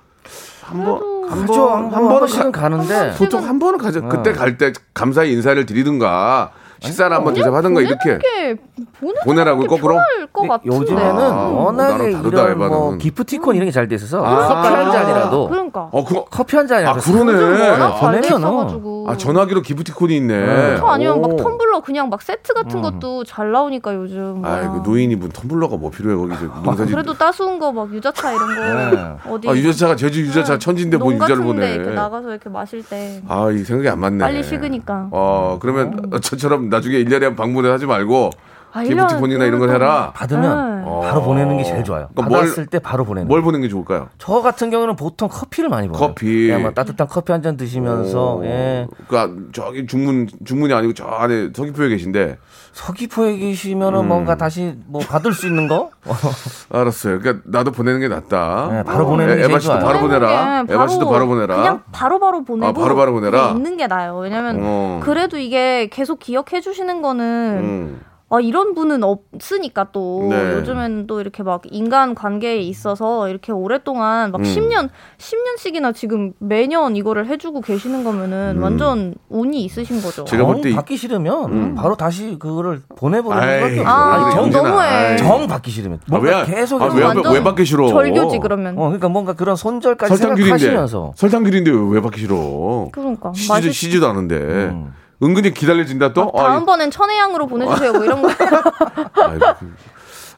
[0.63, 1.67] 한 번, 한 그죠.
[1.69, 4.01] 번, 한, 한 번은 번씩은 가, 가는데 보통 한 번은 가죠.
[4.05, 4.09] 어.
[4.09, 8.57] 그때 갈 때 감사의 인사를 드리든가 식사를 한번 대접하든가 이렇게 이렇게
[9.01, 9.97] 보내 보내라고 거꾸로?
[10.33, 10.77] 것 같은데.
[10.77, 12.99] 요즘에는 아, 워낙에 나랑 다르다, 이런 뭐 에바는.
[12.99, 14.49] 기프티콘 이런 게 잘 돼 있어서 아.
[14.49, 15.89] 커피 한 잔이라도 그러니까.
[15.93, 17.33] 어, 그거 커피 한 잔이라도 아, 그러네.
[17.71, 18.37] 워낙 잘 돼 보내면은.
[18.39, 19.07] 있어가지고.
[19.09, 20.47] 아, 전화기로 기프티콘이 있네.
[20.47, 20.77] 네.
[20.79, 21.37] 저 아니면 막 오.
[21.37, 24.43] 텀블러 그냥 막 세트 같은 것도 잘 나오니까 요즘.
[24.45, 24.83] 아이, 그.
[24.85, 26.45] 노인이 분 텀블러가 뭐 필요해, 거기서.
[26.63, 29.17] 농사짓 그래도 따스운 거 막 유자차 이런 거 네.
[29.35, 31.75] 어디 아, 유자차가 제주 유자차 천지인데 뭐농 유자를 같은데 보내.
[31.75, 34.19] 이렇게 나가서 이렇게 마실 때 아, 이 생각이 안 맞네.
[34.19, 35.09] 빨리 식으니까.
[35.11, 38.31] 어, 그러면 저처럼 나중에 1년에 한 방문을 하지 말고
[38.77, 40.13] 아, 기프티콘이나 이런 걸 해라.
[40.15, 41.09] 받으면 네.
[41.09, 42.09] 바로 보내는 게 제일 좋아요.
[42.15, 43.29] 그러니까 뭘- 받았을 때 바로 보내는.
[43.29, 44.09] 뭘 보는 게 좋을까요?
[44.19, 46.07] 저 같은 경우는 보통 커피를 많이 보내요.
[46.09, 46.47] 커피.
[46.49, 48.87] 그냥 뭐 따뜻한 커피 한 잔 드시면서 예.
[49.09, 52.39] 그러니까 저기 중문 중문이 아니고 저 안에 서귀포에 계신데
[52.73, 54.09] 서귀포에 계시면은 음.
[54.09, 55.91] 뭔가 다시 뭐 받을 수 있는 거?
[56.71, 57.19] 알았어요.
[57.21, 58.69] 그러니까 나도 보내는 게 낫다.
[58.73, 59.85] 네, 바로 보내는 게 에바 제일 씨도 좋아요.
[59.87, 60.29] 바로 보내라.
[60.29, 61.57] 보내는 게 에바 씨도 바로 보내라.
[61.57, 63.41] 그냥 바로 바로 보내고 아, 바로 바로 보내라?
[63.43, 64.17] 그냥 있는 게 나아요.
[64.19, 65.01] 왜냐면 어.
[65.03, 67.25] 그래도 이게 계속 기억해 주시는 거는
[67.63, 68.01] 음.
[68.29, 70.55] 아, 이런 분은 없으니까 또 네.
[70.55, 74.33] 요즘엔 또 이렇게 막 인간 관계에 있어서 이렇게 오랫동안 음.
[74.33, 80.23] 막 10년 10년씩이나 지금 매년 이거를 해주고 계시는 거면은 완전 운이 있으신 거죠.
[80.23, 80.27] 음.
[80.27, 83.83] 제가 볼정때 이- 받기 싫으면 바로 다시 그거를 보내버리는 없어요.
[83.87, 84.51] 아, 정.
[84.51, 85.17] 너무해.
[85.19, 87.87] 정 받기 싫으면 아, 뭔가 왜, 계속 아, 왜, 완전 왜 받기 싫어?
[87.87, 88.75] 절교지 그러면.
[88.77, 92.89] 어, 그러니까 뭔가 그런 손절까지 설탕귤인데 생각하시면서 설탕 귤인데 왜, 왜 받기 싫어?
[92.91, 94.93] 그러니까 시지도, 맛있- 시지도 않은데 음.
[95.23, 96.31] 은근히 기다려진다 또.
[96.35, 97.93] 아, 다음번엔 천혜향으로 보내주세요.
[97.93, 98.29] 뭐 이런 거.
[98.37, 99.75] 그-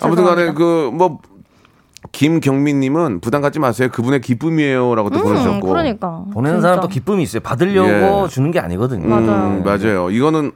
[0.05, 1.19] 아무튼간에 그 뭐
[2.13, 3.89] 김경민님은 부담 갖지 마세요.
[3.93, 5.67] 그분의 기쁨이에요라고 또 음, 보내주셨고.
[5.67, 6.25] 그러니까.
[6.33, 6.69] 보내는 진짜.
[6.69, 7.41] 사람도 기쁨이 있어요.
[7.41, 8.29] 받으려고 예.
[8.29, 9.09] 주는 게 아니거든요.
[9.09, 9.47] 맞아요.
[9.49, 10.11] 음, 맞아요.
[10.11, 10.53] 이거는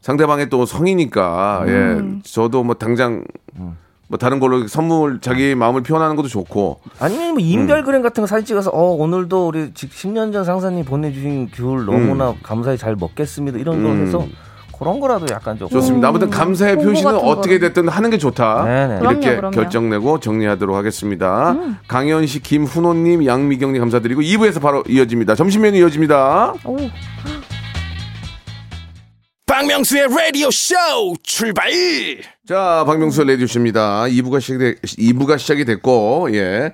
[0.00, 2.20] 상대방의 또 성이니까 음.
[2.22, 3.24] 예 저도 뭐 당장
[4.10, 8.44] 뭐 다른 걸로 선물 자기 마음을 표현하는 것도 좋고 아니면 뭐 인별그램 같은 거 사진
[8.44, 13.84] 찍어서 어 오늘도 우리 직 10년 전 상사님 보내주신 귤 너무나 감사히 잘 먹겠습니다 이런
[13.84, 14.04] 거 음.
[14.04, 14.26] 해서
[14.76, 16.08] 그런 거라도 약간 좀 좋습니다.
[16.08, 17.58] 아무튼 감사의 홍보 표시는 어떻게.
[17.58, 18.64] 됐든 하는 게 좋다.
[18.64, 18.98] 네네.
[19.02, 19.50] 이렇게 그럼요, 그럼요.
[19.50, 21.50] 결정 내고 정리하도록 하겠습니다.
[21.52, 21.76] 음.
[21.86, 25.34] 강현 씨, 김훈호님, 양미경님 감사드리고 2부에서 바로 이어집니다.
[25.34, 26.54] 점심 메뉴 이어집니다.
[26.64, 26.78] 오.
[29.60, 30.74] 박명수의 라디오 쇼
[31.22, 31.70] 출발
[32.48, 34.04] 자, 박명수 레디오씨입니다.
[34.04, 34.74] 2부가 시작이,
[35.12, 36.72] 2부가 시작이 됐고, 예.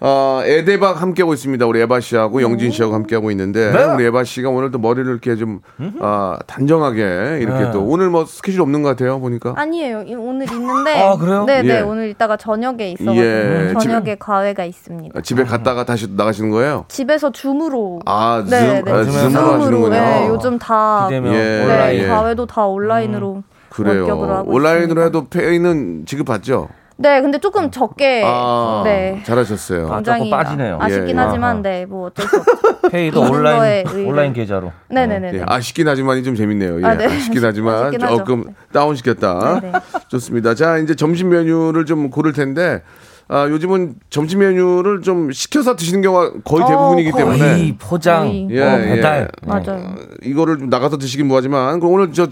[0.00, 1.64] 어, 에데박 함께하고 있습니다.
[1.66, 3.84] 우리 에바 씨하고 영진 씨하고 함께하고 있는데, 네.
[3.84, 5.60] 우리 에바 씨가 오늘 또 머리를 이렇게 좀,
[6.00, 7.70] 아, 단정하게 이렇게 네.
[7.72, 9.54] 또, 오늘 뭐 스케줄 없는 것 같아요, 보니까.
[9.56, 10.02] 아니에요.
[10.02, 11.02] 이- 오늘 있는데.
[11.02, 11.44] 아, 그래요?
[11.46, 11.76] 네, 네.
[11.76, 11.80] 예.
[11.80, 15.18] 오늘 이따가 저녁에 있어가지고 예, 저녁에 과외가 있습니다.
[15.18, 16.84] 아, 집에 갔다가 다시 나가시는 거예요?
[16.88, 18.00] 집에서 줌으로.
[18.04, 18.92] 아, 네, 줌, 네.
[18.92, 19.88] 아, 줌으로 줌으로 하시는군요.
[19.90, 21.62] 네, 요즘 다 비대면 예.
[21.64, 21.98] 온라인.
[21.98, 22.08] 네, 예.
[22.08, 24.00] 과외도 다 온라인으로 그래요.
[24.00, 25.04] 원격으로 하고 온라인으로 있습니다.
[25.04, 26.68] 해도 페이는 지급받죠?
[26.98, 29.20] 네, 근데 조금 적게 아, 네.
[29.24, 29.92] 잘하셨어요.
[29.92, 30.78] 아, 조금 빠지네요.
[30.80, 31.14] 아쉽긴 예, 예.
[31.24, 31.62] 하지만 아하.
[31.62, 32.88] 네, 뭐 어쩔 수 없죠.
[32.90, 33.86] 페이도 온라인.
[34.06, 34.72] 온라인 계좌로.
[34.88, 35.32] 네네네.
[35.34, 36.80] 예, 아쉽긴 하지만이 좀 재밌네요.
[36.80, 37.04] 예, 아, 네.
[37.06, 38.16] 아쉽긴 하지만 아쉽긴 하죠.
[38.16, 38.54] 조금 네.
[38.72, 39.60] 다운시켰다.
[39.60, 39.78] 네, 네.
[40.08, 40.54] 좋습니다.
[40.54, 42.82] 자, 이제 점심 메뉴를 좀 고를 텐데,
[43.28, 47.24] 아, 요즘은 점심 메뉴를 좀 시켜서 드시는 경우가 거의 어, 대부분이기 거의.
[47.24, 48.48] 때문에 거의 포장.
[48.50, 49.20] 예, 뭐 배달.
[49.44, 49.46] 예.
[49.46, 49.94] 맞아요.
[50.22, 52.26] 이거를 좀 나가서 드시긴 뭐하지만 그럼 오늘 저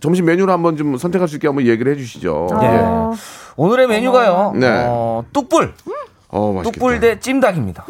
[0.00, 2.48] 점심 메뉴를 한번 좀 선택할 수 있게 한번 얘기를 해주시죠.
[2.52, 3.12] 아,
[3.60, 4.54] 오늘의 메뉴가요.
[4.56, 4.86] 네.
[4.88, 5.74] 어, 뚝불.
[6.28, 6.72] 어, 맛있겠다.
[6.72, 7.84] 뚝불 대 찜닭입니다.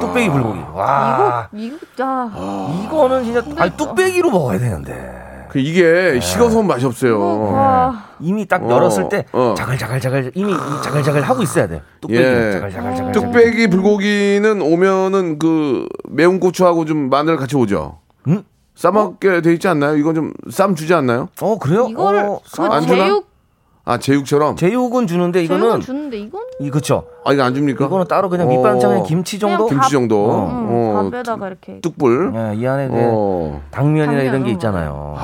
[0.00, 0.58] 뚝배기 불고기.
[0.74, 1.48] 와.
[1.54, 5.46] 이거 아, 이거는 진짜 아니 뚝배기로 먹어야 되는데.
[5.50, 7.20] 그 이게 식어서 맛이 없어요.
[7.52, 8.06] 와.
[8.18, 9.54] 이미 딱 어, 열었을 때 어.
[9.56, 11.80] 자글자글자글 이미 이 자글자글 하고 있어야 돼.
[12.00, 12.50] 뚝배기 예.
[12.54, 13.12] 자글자글자글.
[13.12, 18.00] 뚝배기 불고기는 오면은 그 매운 고추하고 좀 마늘 같이 오죠.
[18.26, 18.42] 음?
[18.74, 19.96] 싸먹게 돼 있지 않나요?
[19.96, 21.28] 이건 좀 쌈 주지 않나요?
[21.40, 21.86] 어 그래요?
[21.88, 23.04] 이거를 어, 그안 주나?
[23.04, 23.27] 제육
[23.88, 24.56] 아 제육처럼.
[24.56, 27.04] 제육은 주는데 제육은 이거는 주는데 이건 이 그쵸.
[27.24, 27.86] 아 이거 안 줍니까?
[27.86, 28.50] 이거는 따로 그냥 어.
[28.50, 29.64] 밑반찬 그냥 김치 정도.
[29.66, 30.26] 그냥 김치 정도.
[30.50, 32.32] 응, 어, 밥에다가 이렇게 뚝불.
[32.34, 33.62] 예, 이 안에 네, 어.
[33.70, 35.14] 당면이나 이런 당면, 게 어, 있잖아요.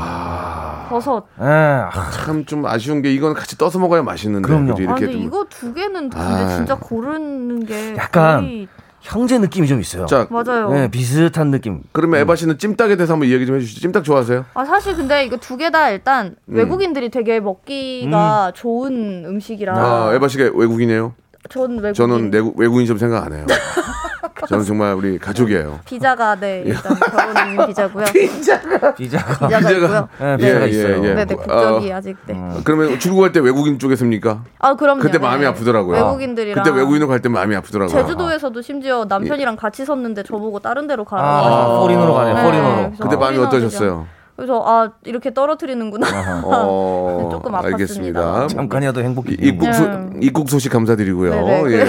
[0.88, 1.24] 버섯.
[1.42, 1.90] 예, 아,
[2.24, 4.46] 참좀 아쉬운 게 이건 같이 떠서 먹어야 맛있는데.
[4.48, 4.74] 그럼요.
[4.74, 4.80] 그죠?
[4.80, 5.22] 아, 이렇게 근데 좀.
[5.26, 6.48] 이거 두 개는 근데 아.
[6.56, 8.68] 진짜 고르는 게 약간 거의-
[9.04, 10.06] 형제 느낌이 좀 있어요.
[10.06, 10.70] 자, 맞아요.
[10.74, 11.82] 예, 비슷한 느낌.
[11.92, 13.80] 그러면 에바 씨는 찜닭에 대해서 한번 이야기 좀 해주시죠.
[13.82, 14.46] 찜닭 좋아하세요?
[14.54, 16.54] 아 사실 근데 이거 두 개 다 일단 음.
[16.56, 21.12] 외국인들이 되게 먹기가 좋은 음식이라 아, 에바 씨가 외국이네요.
[21.50, 23.44] 전 외국인 저는 외국인 좀 생각 안 해요.
[24.48, 25.80] 저는 정말 우리 가족이에요.
[25.84, 28.04] 비자가 네 일단 결혼 비자고요.
[28.14, 28.94] 비자가.
[28.94, 30.08] 비자가 비자가- 있고요.
[30.20, 31.00] 예, 비자가 있어요.
[31.02, 32.34] 네네 국적이 어, 아직 네.
[32.64, 34.42] 그러면 출국할 때 외국인 쪽에 습니까?
[34.58, 35.00] 아 그럼요.
[35.00, 35.18] 그때 네.
[35.18, 35.96] 마음이 아프더라고요.
[35.96, 37.96] 외국인들이랑 그때 외국인으로 갈 때 마음이 아프더라고요.
[38.02, 42.74] 제주도에서도 심지어 남편이랑 같이 섰는데 저보고 다른 데로 가라고 아, 포린으로 가네, 네, 포린으로.
[42.90, 44.06] 그래서 그때 마음이 어떠셨어요?
[44.36, 46.06] 그래서 아 이렇게 떨어뜨리는구나.
[46.44, 47.64] 어, 조금 아팠습니다.
[47.66, 48.46] 알겠습니다.
[48.48, 49.36] 잠깐이라도 행복해.
[49.38, 50.18] 입국, 소, 음.
[50.20, 51.30] 입국 소식 감사드리고요.
[51.30, 51.86] 네네, 예.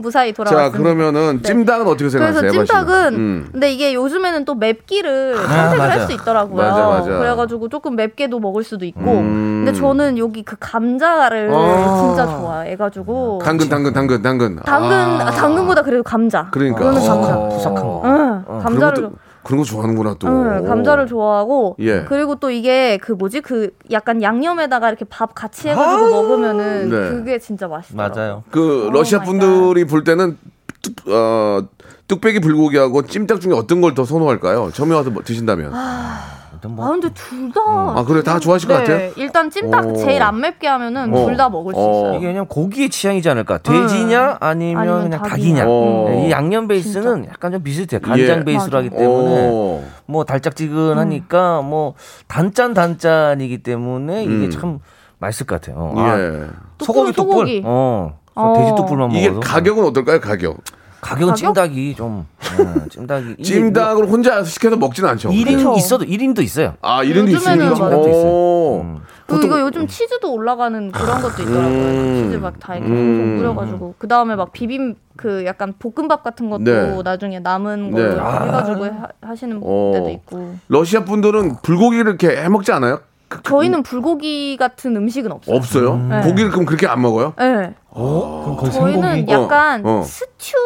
[0.00, 0.78] 무사히 자, 돌아왔습니다.
[0.82, 2.40] 그러면은 찜닭은 어떻게 생각하세요?
[2.52, 2.64] 그래서?
[2.64, 3.48] 찜닭은 음.
[3.52, 6.00] 근데 이게 요즘에는 또 맵기를 아, 선택을 할.
[6.00, 6.56] 수 있더라고요.
[6.56, 7.18] 맞아, 맞아.
[7.18, 9.18] 그래가지고 조금 맵게도 먹을 수도 있고.
[9.18, 9.62] 음.
[9.64, 12.00] 근데 저는 여기 그 감자를 아.
[12.00, 14.56] 진짜 좋아해가지고 당근, 당근, 당근, 당근.
[14.64, 15.26] 당근 아.
[15.26, 16.48] 아, 당근보다 그래도 감자.
[16.50, 16.80] 그러니까.
[16.80, 17.04] 저는 어.
[17.04, 17.36] 감자.
[17.56, 18.02] 푸석한 거.
[18.04, 20.28] 응, 그런 감자를 것도, 그런 거 좋아하는구나 또.
[20.28, 22.02] 응, 감자를 좋아하고 예.
[22.04, 27.08] 그리고 또 이게 그 뭐지 그 약간 양념에다가 이렇게 밥 같이 해가지고 먹으면은 네.
[27.10, 28.14] 그게 진짜 맛있더라고요.
[28.22, 28.44] 맞아요.
[28.50, 30.36] 그 오 러시아 분들이 볼 때는
[30.82, 31.62] 뚝, 어,
[32.08, 34.70] 뚝배기 불고기하고 찜닭 중에 어떤 걸 더 선호할까요?
[34.72, 35.72] 처음에 와서 뭐 드신다면.
[35.74, 37.60] 아 무튼 뭐 아 근데 둘 다.
[37.64, 38.22] 아, 그래?
[38.22, 38.98] 다 좋아하실 것 같아요?
[38.98, 39.96] 네, 일단 찜닭 오.
[39.96, 41.26] 제일 안 맵게 하면은 어.
[41.26, 41.90] 둘다 먹을 수 어.
[41.90, 42.14] 있어요.
[42.18, 43.58] 이게 그냥 고기의 취향이지 않을까?
[43.58, 45.64] 돼지냐 아니면, 아니면 그냥 닭이냐.
[45.64, 45.64] 닭이냐.
[45.66, 46.06] 어.
[46.08, 48.00] 네, 이 양념 베이스는 약간 좀 비슷해요.
[48.00, 48.44] 간장 예.
[48.44, 48.90] 베이스로 하기.
[48.90, 49.82] 때문에 오.
[50.06, 51.94] 뭐 달짝지근하니까 뭐
[52.28, 54.50] 단짠 단짠이기 때문에 이게 음.
[54.50, 54.78] 참
[55.18, 55.76] 맛있을 것 같아요.
[55.78, 56.46] 어, 아, 예.
[56.80, 57.62] 소고기 뚝불.
[57.64, 58.18] 어.
[58.34, 58.54] 어.
[58.56, 60.20] 돼지 뚝불만 이게 먹어도 가격은 어떨까요?
[60.20, 60.58] 가격.
[61.00, 61.36] 가격은 가격?
[61.36, 62.26] 찜닭이 좀
[62.58, 65.28] 예, 찜닭이 이게 찜닭을 혼자 시켜서 먹지는 않죠.
[65.28, 65.74] 뭐 1인 그쵸.
[65.76, 66.74] 있어도 1인도 있어요.
[66.82, 67.88] 아, 이런도 요즘에는 있습니까?
[67.88, 68.02] 맞아요.
[68.12, 68.80] 오.
[68.84, 69.00] 음.
[69.26, 71.68] 그리고 이거 요즘 치즈도 올라가는 그런 것도 있더라고요.
[71.68, 72.24] 음.
[72.24, 73.36] 치즈 막 다 이렇게 음.
[73.38, 77.00] 뿌려가지고 그 다음에 막 비빔 그 약간 볶음밥 같은 것도 네.
[77.04, 77.92] 나중에 남은 네.
[77.92, 78.44] 거 이렇게 아.
[78.44, 79.90] 해가지고 하, 하시는 어.
[79.94, 80.56] 데도 있고.
[80.68, 83.00] 러시아 분들은 불고기를 이렇게 해 먹지 않아요?
[83.30, 85.56] 그- 그- 저희는 불고기 같은 음식은 없어요.
[85.56, 85.96] 없어요?
[85.96, 86.20] 네.
[86.22, 87.32] 고기를 그럼 그렇게 안 먹어요?
[87.38, 87.74] 네.
[87.90, 88.40] 어?
[88.44, 89.32] 그럼 거의 저희는 생고기.
[89.32, 90.02] 약간 어, 어.
[90.02, 90.56] 스튜,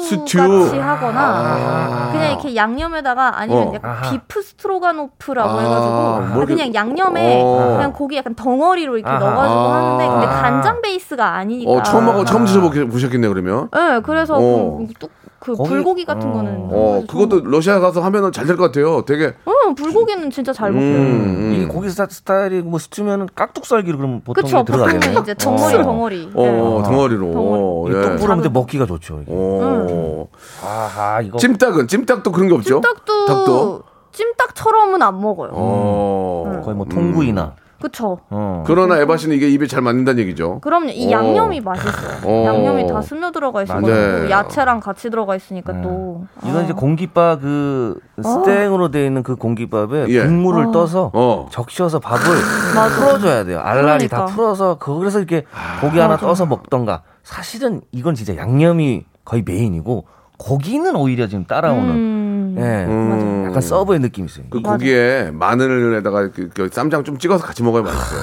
[0.00, 0.38] 스튜.
[0.38, 2.08] 같이 하거나 아.
[2.12, 3.72] 그냥 이렇게 양념에다가 아니면 어.
[3.74, 4.02] 약간.
[4.10, 7.74] beef stroganoff라고 아, 해가지고 뭘 그냥 양념에 어.
[7.76, 9.10] 그냥 고기 약간 덩어리로 이렇게.
[9.10, 9.74] 넣어가지고 아.
[9.74, 11.70] 하는데 근데 간장 베이스가 아니니까.
[11.72, 13.68] 어, 처음 먹어, 처음 드셔보셨겠네요, 그러면.
[13.72, 14.78] 네, 그래서 어.
[14.86, 15.10] 그, 뚝-
[15.44, 16.32] 그 거기- 불고기 같은 어.
[16.32, 16.68] 거는.
[16.70, 19.04] 어, 아주 그것도 러시아 가서 하면은 잘 될 것 같아요.
[19.04, 19.34] 되게.
[19.44, 20.86] 어, 불고기는 진짜 잘 먹혀요.
[20.88, 21.68] 음, 이게 음.
[21.68, 25.00] 고기 스타, 스타일이 뭐 스튜면은 깍둑썰기로 그러면 보통 그쵸, 이게 들어가겠네요.
[25.00, 25.82] 보통은 이제 덩어리 어.
[25.82, 26.30] 덩어리.
[26.34, 26.42] 어,
[26.82, 26.82] 네.
[26.90, 27.32] 덩어리로.
[27.32, 27.94] 덩어리.
[27.94, 28.00] 예.
[28.00, 29.20] 뚝불은 근데 먹기가 좋죠.
[29.22, 29.32] 이게.
[29.34, 30.28] 어.
[30.64, 32.80] 아하 이거 찜닭은 찜닭도 그런 게 없죠?
[32.80, 33.82] 찜닭도 닭도?
[34.12, 35.50] 찜닭처럼은 안 먹어요.
[35.52, 36.62] 어.
[36.64, 37.54] 거의 뭐 통구이나.
[37.80, 38.18] 그쵸.
[38.30, 38.62] 어.
[38.66, 40.60] 그러나 에바 씨는 이게 입에 잘 맞는다는 얘기죠.
[40.60, 40.90] 그럼요.
[40.90, 41.10] 이 어.
[41.10, 42.18] 양념이 맛있어요.
[42.24, 42.44] 어.
[42.46, 44.30] 양념이 다 스며 들어가 있어가지고 맞아요.
[44.30, 46.24] 야채랑 같이 들어가 있으니까 또.
[46.44, 46.62] 이건 아.
[46.62, 50.24] 이제 공깃밥 그 스탱으로 되어 있는 그 공깃밥에 예.
[50.24, 51.48] 국물을 떠서 어.
[51.50, 52.24] 적셔서 밥을
[52.74, 52.96] 맞아.
[52.96, 53.60] 풀어줘야 돼요.
[53.60, 54.26] 알알이 다 그러니까.
[54.36, 55.44] 풀어서 그래서 이렇게
[55.80, 57.02] 고기 하나 떠서 먹던가.
[57.22, 60.04] 사실은 이건 진짜 양념이 거의 메인이고
[60.38, 61.90] 고기는 오히려 지금 따라오는.
[61.90, 62.23] 음.
[62.56, 63.44] 예, 음.
[63.48, 64.46] 약간 sub의 느낌이 있어요.
[64.50, 68.16] 그 고기에 마늘에다가 그, 그 쌈장 좀 찍어서 같이 먹어야 맛있어.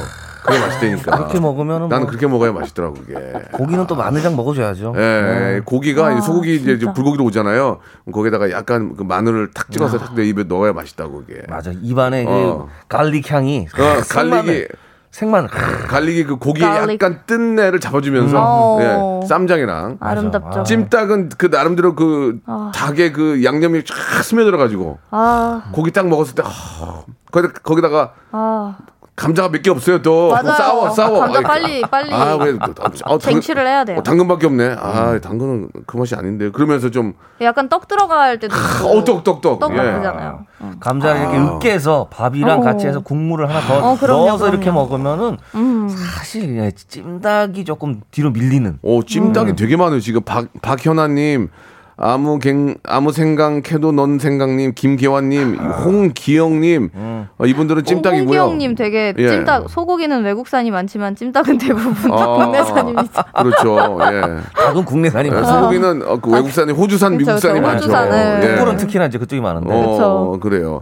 [0.43, 1.17] 그게 맛있다니까.
[1.17, 3.13] 그렇게 먹으면은 나는 뭐 그렇게 먹어야 맛있더라고 그게.
[3.51, 4.93] 고기는 또 마늘장 먹어줘야죠.
[4.97, 6.93] 예, 고기가 아, 이 소고기 이제 진짜.
[6.93, 7.77] 불고기로 오잖아요.
[8.11, 11.43] 거기다가 약간 그 마늘을 탁 찍어서 탁내 입에 넣어야 맛있다고 그게.
[11.47, 11.71] 맞아.
[11.81, 12.67] 입안에 어.
[12.67, 14.65] 그 garlic 향이 어, garlic이
[15.11, 15.49] 생마늘.
[15.49, 17.01] garlic이 그 고기에 garlic.
[17.01, 18.79] 약간 뜬 내를 잡아주면서 어.
[19.23, 20.63] 예, 쌈장이랑 아름답죠.
[20.63, 22.71] 찜닭은 그 나름대로 그 아.
[22.73, 23.93] 닭의 그 양념이 쫙
[24.23, 28.77] 스며들어 가지고 아, 고기 딱 먹었을 때 아, 거기 거기다가 아.
[29.21, 30.51] 감자가 몇 개 없어요 또 맞아요.
[30.55, 32.57] 싸워 싸워 감자 아이, 빨리, 빨리 아왜
[33.05, 33.99] 어, 쟁취를 해야 돼요.
[33.99, 38.55] 어, 당근밖에 없네 아 당근은 그 맛이 아닌데 그러면서 좀 약간 떡 들어갈 때도.
[38.83, 39.75] 어떡떡떡 떡 예.
[39.77, 40.45] 나쁘잖아요.
[40.59, 40.71] 어.
[40.79, 42.63] 감자 이렇게 으깨서 밥이랑 어.
[42.63, 44.81] 같이 해서 국물을 하나 더 어, 그럼요, 넣어서 이렇게 그럼요.
[44.81, 45.87] 먹으면은 음.
[45.89, 48.79] 사실 예, 찜닭이 조금 뒤로 밀리는.
[48.81, 49.55] 오 찜닭이 음.
[49.55, 51.49] 되게 많아요 지금 박 박현아님
[51.97, 56.89] 아무 갱 아무 생강 캐도 넌 생강님 김계환님 홍기영님
[57.37, 58.39] 어, 이분들은 찜닭이고요.
[58.39, 59.27] 홍기영님 되게 예.
[59.27, 63.23] 찜닭 소고기는 외국산이 많지만 찜닭은 대부분 아, 국내산입니다.
[63.41, 63.99] 그렇죠.
[64.11, 64.21] 예.
[64.55, 65.53] 닭은 국내산이 예, 많아요.
[65.53, 67.67] 소고기는 어, 그 외국산이 호주산, 그쵸, 미국산이 그쵸.
[67.67, 67.83] 많죠.
[67.83, 68.39] 호주산, 네.
[68.43, 68.47] 예.
[68.55, 69.69] 국물은 특히나 이제 그쪽이 많은데.
[69.71, 70.39] 어, 그쵸.
[70.41, 70.81] 그래요.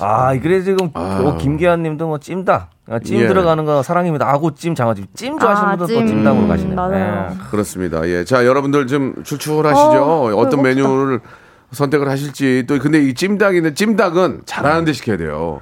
[0.00, 1.20] 아, 그래 지금 아.
[1.24, 3.26] 어, 김계환님도 뭐 찜닭, 아, 찜 예.
[3.28, 4.28] 들어가는 거 사랑입니다.
[4.30, 6.06] 아구찜, 장아찜, 찜 좋아하시는 아, 분들 또 찜.
[6.08, 6.74] 찜닭으로 가시네요.
[6.76, 7.28] 맞아요.
[7.30, 7.36] 예.
[7.50, 8.06] 그렇습니다.
[8.08, 8.24] 예.
[8.24, 9.82] 자, 여러분들 좀 출출하시죠?
[10.02, 10.62] 어, 어, 떤.
[10.62, 11.20] 메뉴를
[11.72, 12.64] 선택을 하실지.
[12.68, 15.60] 또 근데 이 찜닭이는 찜닭은 잘하는 데 시켜야 돼요.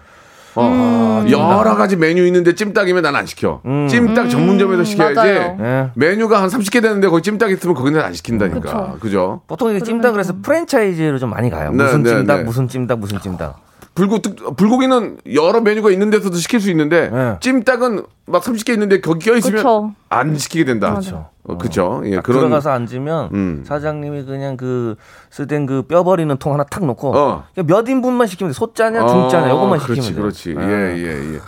[0.55, 1.31] 어, 음.
[1.31, 3.63] 여러 가지 메뉴 있는데 찜닭이면 난 안 시켜.
[3.89, 5.31] 찜닭 전문점에서 시켜야지.
[5.61, 5.91] 음.
[5.95, 8.61] 메뉴가 한 30개 되는데 거기 찜닭 있으면 거기는 안 시킨다니까.
[8.61, 8.97] 그쵸.
[9.01, 9.41] 그죠?
[9.47, 11.71] 보통 이게 찜닭을 해서 프랜차이즈로 좀 많이 가요.
[11.71, 12.45] 네, 무슨 네, 찜닭, 네.
[12.45, 13.72] 무슨 찜닭, 무슨 찜닭.
[13.95, 14.19] 불고
[14.57, 17.37] 불고기는 여러 메뉴가 있는 데서도 시킬 수 있는데 네.
[17.41, 19.93] 찜닭은 막 30개 있는데 거기 껴 있으면 그쵸.
[20.09, 20.91] 안 시키게 된다.
[20.93, 21.29] 맞아.
[21.45, 22.03] 어, 그죠?
[22.05, 23.65] 예, 딱 그런 들어가서 앉으면 음.
[23.67, 24.95] 사장님이 그냥 그
[25.31, 27.45] 쓰된 그뼈 버리는 통 하나 탁 놓고 어.
[27.67, 28.55] 몇 인분만 시키면 돼.
[28.55, 30.55] 소짜냐, 중짜냐, 요것만 그렇지, 시키면 그렇지.
[30.55, 30.61] 돼.
[30.63, 31.41] 예, 예, 예.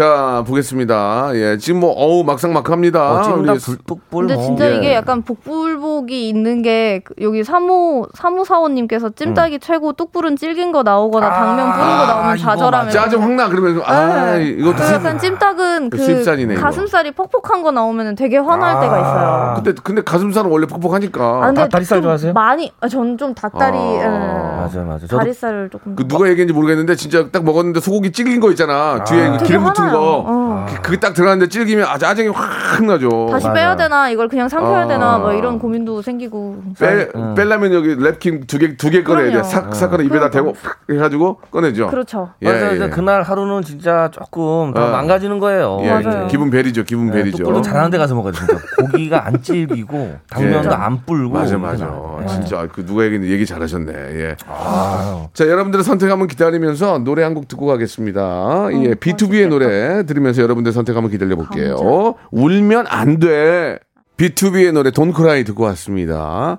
[0.00, 1.30] 자, 보겠습니다.
[1.36, 3.12] 예, 지금 뭐 어우 막상막합니다.
[3.30, 4.42] 어, 우리 불뚝불 근데 뭐.
[4.44, 4.76] 진짜 예.
[4.76, 11.72] 이게 약간 복불복이 있는 게그 여기 사무 사무사원님께서 찜닭이 최고 뚝불은 질긴 거 나오거나 당면
[11.72, 13.48] 뿌린 거 아, 나오면 이거 좌절하면 짜증 확 나.
[13.48, 14.48] 그러면 아, 네.
[14.48, 16.62] 이것도 그래서 약간 찜닭은 그그 수입산이네, 이거.
[16.62, 19.54] 가슴살이 퍽퍽한 거 나오면 되게 화날 때가 있어요.
[19.56, 21.24] 근데 근데 가슴살은 원래 퍽퍽하니까.
[21.24, 22.32] 아, 근데 다- 다리살 좀 좋아하세요?
[22.34, 24.06] 많이 아, 저는 좀 닭다리 아, 예.
[24.06, 24.98] 맞아요, 맞아요.
[25.06, 29.02] 저도 다리살을 조금 그 누가 얘기했는지 모르겠는데 진짜 딱 먹었는데 소고기 찔긴 거 있잖아.
[29.04, 30.00] 뒤에 그 되게 기름 붙은 화나요.
[30.00, 30.24] 거.
[30.26, 30.66] 어.
[30.68, 33.28] 그- 그게 딱 들어갔는데 찔기면 아 짜증이 확 나죠.
[33.30, 33.54] 다시 맞아요.
[33.54, 34.86] 빼야 되나 이걸 그냥 삼켜야 아.
[34.86, 37.34] 되나 뭐 이런 고민도 생기고 빼, 음.
[37.34, 39.30] 빼려면 여기 랩킹 두 개 두 개 꺼내야 돼.
[39.32, 39.44] 그럼요.
[39.48, 41.88] 싹 싹하는 입에다 대고 팍 해가지고 꺼내죠.
[41.88, 42.30] 그렇죠.
[42.42, 42.82] 예, 맞아요.
[42.84, 42.88] 예.
[42.88, 44.90] 그날 하루는 진짜 조금 다 어.
[44.90, 45.78] 망가지는 거예요.
[45.82, 46.26] 예, 맞아요.
[46.28, 46.84] 기분 베리죠.
[46.84, 47.38] 기분 네, 베리죠.
[47.38, 48.38] 뚝불도 잘하는 데 가서 먹어야 돼.
[48.38, 50.74] 진짜 고기가 안 질기고 당면도 예.
[50.74, 51.34] 안 불고.
[51.34, 51.88] 맞아, 맞아.
[52.22, 52.26] 예.
[52.26, 53.92] 진짜 그 누가 얘기 얘기 잘하셨네.
[53.92, 54.36] 예.
[54.48, 55.26] 아유.
[55.32, 58.68] 자, 여러분들의 선택 한번 기다리면서 노래 한 곡 듣고 가겠습니다.
[58.72, 59.66] 예, B2B의 노래
[60.06, 62.14] 들으면서 여러분들 선택 한번 기다려 볼게요.
[62.30, 63.78] 울면 안 돼.
[64.16, 66.58] B2B의 노래 돈크라이 듣고 왔습니다.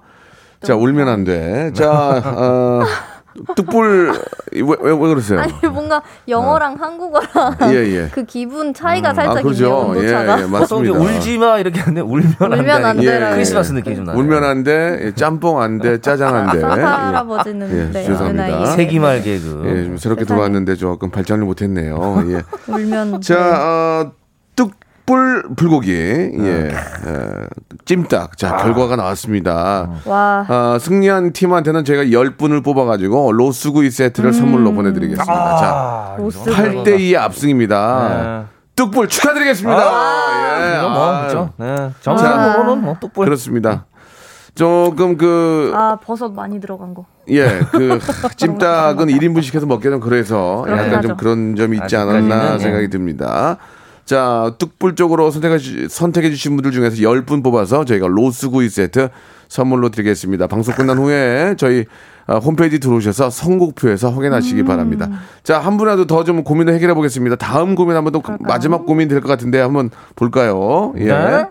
[0.62, 1.72] 자, 울면 안 돼.
[1.74, 1.90] 자,
[2.26, 2.84] 어,
[3.56, 4.12] 뚝불
[4.54, 5.39] 왜, 왜, 왜 그러세요?
[5.39, 8.10] 아니 뭔가 영어랑 한국어랑 예, 예.
[8.13, 9.65] 그 기분 차이가 아, 살짝 있네요 그렇죠.
[9.65, 10.34] 예, 온도차가.
[10.34, 11.00] 예, 이제 맞습니다.
[11.00, 12.58] 울지 마 이렇게 하는데 울면 안 돼.
[12.58, 13.34] 울면 안 예, 돼라고.
[13.36, 14.17] 크리스마스 느낌이 좀 나요.
[14.17, 15.00] 울면 안 돼.
[15.04, 16.00] 예, 짬뽕 안 돼.
[16.02, 16.60] 짜장 안 돼.
[16.62, 16.63] 예.
[16.63, 18.65] 할아버지는 예, 네, 죄송합니다.
[18.67, 19.63] 세기말 개그.
[19.65, 20.26] 예, 좀 새롭게 세상에.
[20.38, 22.23] 들어왔는데 조금 발전을 못했네요.
[22.30, 22.41] 예.
[22.71, 23.41] 울면 자, 네.
[23.56, 24.12] 어,
[24.56, 24.71] 뚝
[25.08, 27.48] 불 불고기, 예, 어,
[27.86, 28.38] 찜닭.
[28.38, 29.89] 자, 결과가 나왔습니다.
[30.06, 35.58] 와 어, 승리한 팀한테는 저희가 10분을 뽑아가지고 로스구이 세트를 선물로 보내드리겠습니다.
[35.58, 38.10] 자, 아, 이거 8대2의 압승입니다.
[38.10, 38.58] 네.
[38.76, 39.80] 뚝불 축하드리겠습니다.
[39.80, 41.54] 예, 이거 뭐 아, 그렇죠.
[41.56, 41.89] 네.
[42.02, 43.26] 정상으로는 뭐 뚝불.
[43.26, 43.86] 그렇습니다.
[44.56, 47.06] 조금 그, 아 버섯 많이 들어간 거.
[47.30, 47.98] 예, 그
[48.36, 51.17] 찜닭은 1인분씩 해서 먹게 되면 그래서 약간 좀 하죠.
[51.17, 52.89] 그런 점이 있지 않았나 아직까지는, 생각이 예.
[52.89, 53.58] 듭니다.
[54.08, 59.10] 자, 뚝불 쪽으로 선택해, 주, 선택해 주신 분들 중에서 10분 뽑아서 저희가 로스구이 세트
[59.50, 60.48] 선물로 드리겠습니다.
[60.48, 61.84] 방송 끝난 후에 저희
[62.26, 65.10] 어, 홈페이지 들어오셔서 선곡표에서 확인하시기 바랍니다.
[65.43, 67.36] 자, 한 분이라도 더 좀 고민을 해결해 보겠습니다.
[67.36, 70.93] 다음 고민 한번 더 마지막 고민 될 것 같은데 한번 볼까요?
[70.98, 71.06] 예.
[71.06, 71.46] 네.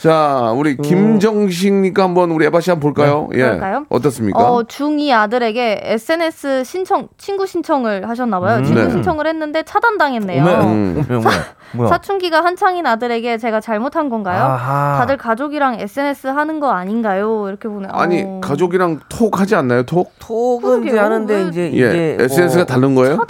[0.00, 3.28] 자, 우리 김정식니까 한번 우리 에바 씨 한번 볼까요?
[3.32, 3.38] 예.
[3.38, 3.84] 그럴까요?
[3.88, 4.38] 어떻습니까?
[4.38, 8.62] 어, 중2 아들에게 SNS 신청, 친구 신청을 하셨나봐요.
[8.64, 8.90] 친구 네.
[8.90, 10.44] 신청을 했는데 차단당했네요.
[10.44, 11.04] 음.
[11.72, 11.88] 뭐야?
[11.90, 14.40] 사춘기가 한창인 아들에게 제가 잘못한 건가요?
[14.42, 14.98] 아하.
[14.98, 17.48] 다들 가족이랑 SNS 하는 거 아닌가요?
[17.48, 17.88] 이렇게 보네.
[17.90, 18.40] 아니, 어.
[18.42, 19.82] 가족이랑 톡 하지 않나요?
[19.82, 20.12] 톡?
[20.20, 20.96] 톡은 이제.
[20.96, 21.66] 하는데 왜- 이제 예.
[22.14, 23.16] 이게 SNS가 뭐 다른 거예요?
[23.18, 23.26] 그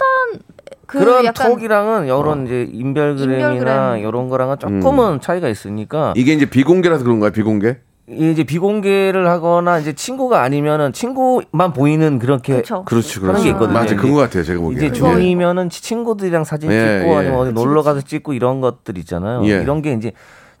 [0.89, 4.07] 그런 약간 톡이랑은 이런 이제 인별그램이나 인별그램.
[4.07, 5.19] 이런 거랑은 조금은 음.
[5.19, 7.77] 차이가 있으니까 이게 이제 비공개라서 그런 거야, 비공개?
[8.09, 12.83] 이제 비공개를 하거나 이제 친구가 아니면은 친구만 보이는 그렇게 그쵸.
[12.85, 13.43] 그렇지, 하는 그렇지.
[13.43, 13.77] 게 있거든요.
[13.77, 14.77] 맞아, 그런 것 같아요, 제가 보기에.
[14.87, 17.15] 이제 중이면은 친구들이랑 사진 예, 찍고 예.
[17.17, 19.45] 아니면 어디 놀러 가서 찍고 이런 것들 있잖아요.
[19.45, 19.61] 예.
[19.61, 20.11] 이런 게 이제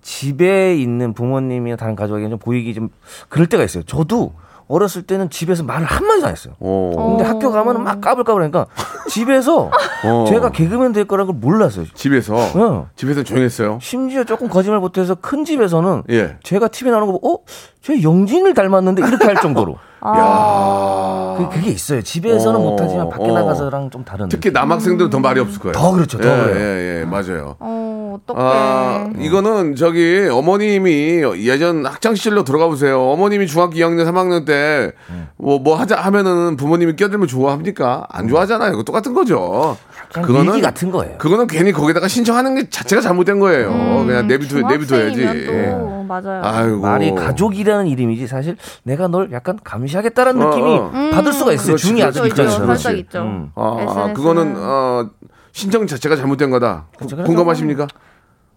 [0.03, 2.89] 집에 있는 부모님이나 다른 가족에게 좀 보이기 좀
[3.29, 3.81] 그럴 때가 있어요.
[3.83, 4.33] 저도
[4.69, 6.53] 어렸을 때는 집에서 말을 한 마디도 안 했어요.
[6.59, 7.15] 어.
[7.17, 8.67] 근데 학교 가면은 막 까불까불하니까
[9.09, 9.71] 집에서
[10.05, 10.25] 어.
[10.29, 11.85] 제가 개그맨 될 거라는 걸 몰랐어요.
[11.95, 12.87] 집에서 어.
[12.95, 13.79] 집에서 조용했어요.
[13.81, 16.37] 심지어 조금 거짓말 못해서 큰 집에서는 예.
[16.43, 17.43] 제가 TV 나오는 거 보고 어?
[17.81, 21.35] 저 영진을 닮았는데 이렇게 할 정도로 아.
[21.37, 22.01] 그, 그게 있어요.
[22.01, 23.33] 집에서는 어, 못하지만 밖에 어.
[23.33, 25.73] 나가서랑 좀 다른 특히 남학생들은 더 말이 없을 거예요.
[25.73, 26.55] 더 그렇죠, 더 예, 그래요.
[26.59, 27.55] 예, 예, 맞아요.
[27.59, 28.39] 어, 어떡해.
[28.41, 33.01] 아, 이거는 저기 어머님이 예전 학창 시절로 돌아가 보세요.
[33.09, 34.91] 어머님이 중학교 2학년, 3학년 때
[35.37, 38.05] 뭐 뭐 하자 하면은 부모님이 끼어들면 좋아합니까?
[38.09, 38.71] 안 좋아하잖아요.
[38.71, 39.77] 그거 똑같은 거죠.
[40.17, 41.17] 약간 일기 같은 거예요.
[41.17, 43.69] 그거는 괜히 거기다가 신청하는 게 자체가 잘못된 거예요.
[43.69, 45.45] 음, 그냥 내비둬 내비둬야지.
[45.45, 46.41] 또 맞아요.
[46.43, 46.77] 아이고.
[46.81, 50.91] 말이 가족이라는 이름이지 사실 내가 널 약간 감시 하겠다라는 어, 느낌이 어.
[51.13, 51.67] 받을 수가 있어요.
[51.75, 52.65] 그렇지, 중이 입장에서는.
[52.65, 52.83] 그렇지.
[52.83, 53.19] 살짝 있죠.
[53.21, 53.51] 음.
[53.55, 54.13] 아, 는.
[54.13, 55.09] 그거는 어
[55.51, 56.87] 신청 자체가 잘못된 거다.
[56.97, 57.17] 그렇죠.
[57.23, 57.87] 공감하십니까?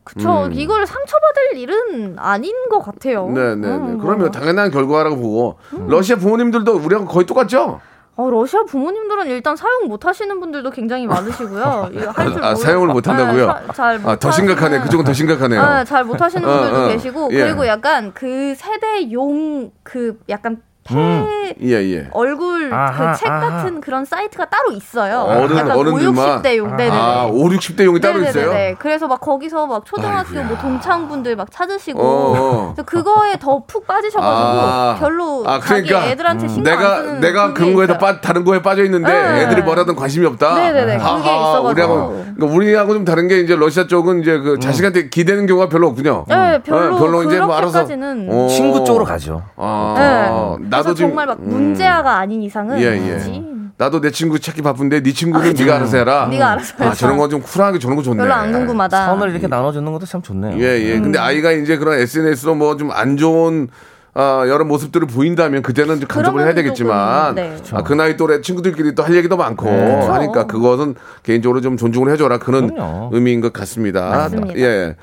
[0.04, 0.48] 그쵸.
[0.52, 3.26] 이걸 상처받을 일은 아닌 것 같아요.
[3.26, 3.34] 음.
[3.34, 3.68] 네, 네, 네.
[3.68, 4.30] 음, 그러면 뭐.
[4.30, 7.80] 당연한 결과라고 보고 러시아 부모님들도 우리하고 거의 똑같죠?
[8.14, 11.62] 어, 러시아 부모님들은 일단 사용 못 하시는 분들도 굉장히 많으시고요.
[12.14, 13.46] 아, 모르- 사용을 못 한다고요?
[13.46, 14.80] 네, 사- 잘 아, 더 못하시는- 심각하네.
[14.80, 15.62] 그쪽은 더 심각하네요.
[15.62, 16.88] 네, 잘 못 하시는 어, 분들도 어.
[16.88, 17.44] 계시고 예.
[17.44, 22.08] 그리고 약간 그 세대 용 그 약간 폐 예, 예.
[22.12, 23.28] 얼굴 그 책.
[23.28, 25.20] 같은 그런 사이트가 따로 있어요.
[25.28, 26.38] 어른- 약간 어른들만?
[26.38, 26.76] 5, 60대용.
[26.76, 26.90] 네네네.
[26.96, 28.48] 아, 5, 60대 용이 따로 있어요?
[28.52, 28.76] 네네네.
[28.78, 30.44] 그래서 막 거기서 막 초등학교 아이고야.
[30.44, 32.72] 뭐 동창분들 막 찾으시고 어, 어.
[32.74, 34.96] 그래서 그거에 더 푹 빠지셔 가지고 아.
[34.98, 37.98] 별로 아, 자기 그러니까 애들한테 신경 안 내가 쓰는 내가 그런 있어요.
[37.98, 39.42] 빠, 다른 거에 빠져 있는데 네.
[39.42, 40.54] 애들이 뭐라든 관심이 없다.
[40.54, 40.92] 네 네 네.
[40.96, 41.68] 그게 하하, 있어 가지고.
[41.68, 45.88] 우리하고 그러니까 우리하고 좀 다른 게 이제 러시아 쪽은 이제 그 자식한테 기대는 경우가 별로
[45.88, 46.24] 없군요.
[46.28, 47.84] 네, 별로, 별로 이제 뭐 알아서.
[47.86, 49.42] 친구 쪽으로 가죠.
[49.56, 50.66] 아, 네.
[50.78, 51.48] 나도 지금 정말 막 음.
[51.50, 53.42] 문제아가 아닌 이상은 예, 예.
[53.78, 56.26] 나도 내 친구 찾기 바쁜데 네 친구는 네가 알아서 해라.
[56.30, 56.94] 네가 알아서 아, 해라.
[56.94, 58.18] 저런 건 좀 쿨하게 저런 거 좋네.
[58.18, 59.06] 별로 안 궁금하다.
[59.06, 60.58] 선을 이렇게 나눠주는 것도 참 좋네요.
[60.62, 61.00] 예, 예.
[61.00, 63.68] 근데 아이가 이제 그런 SNS로 뭐 좀 안 좋은
[64.14, 67.56] 아, 여러 모습들을 보인다면 그때는 좀 간섭을 해야 되겠지만 네.
[67.72, 70.12] 아, 그 나이 또래 친구들끼리 또 할 얘기도 많고 그쵸.
[70.12, 73.08] 하니까 그것은 개인적으로 좀 존중을 해줘라 그런 그럼요.
[73.14, 74.10] 의미인 것 같습니다.
[74.10, 74.58] 맞습니다.
[74.60, 74.96] 예.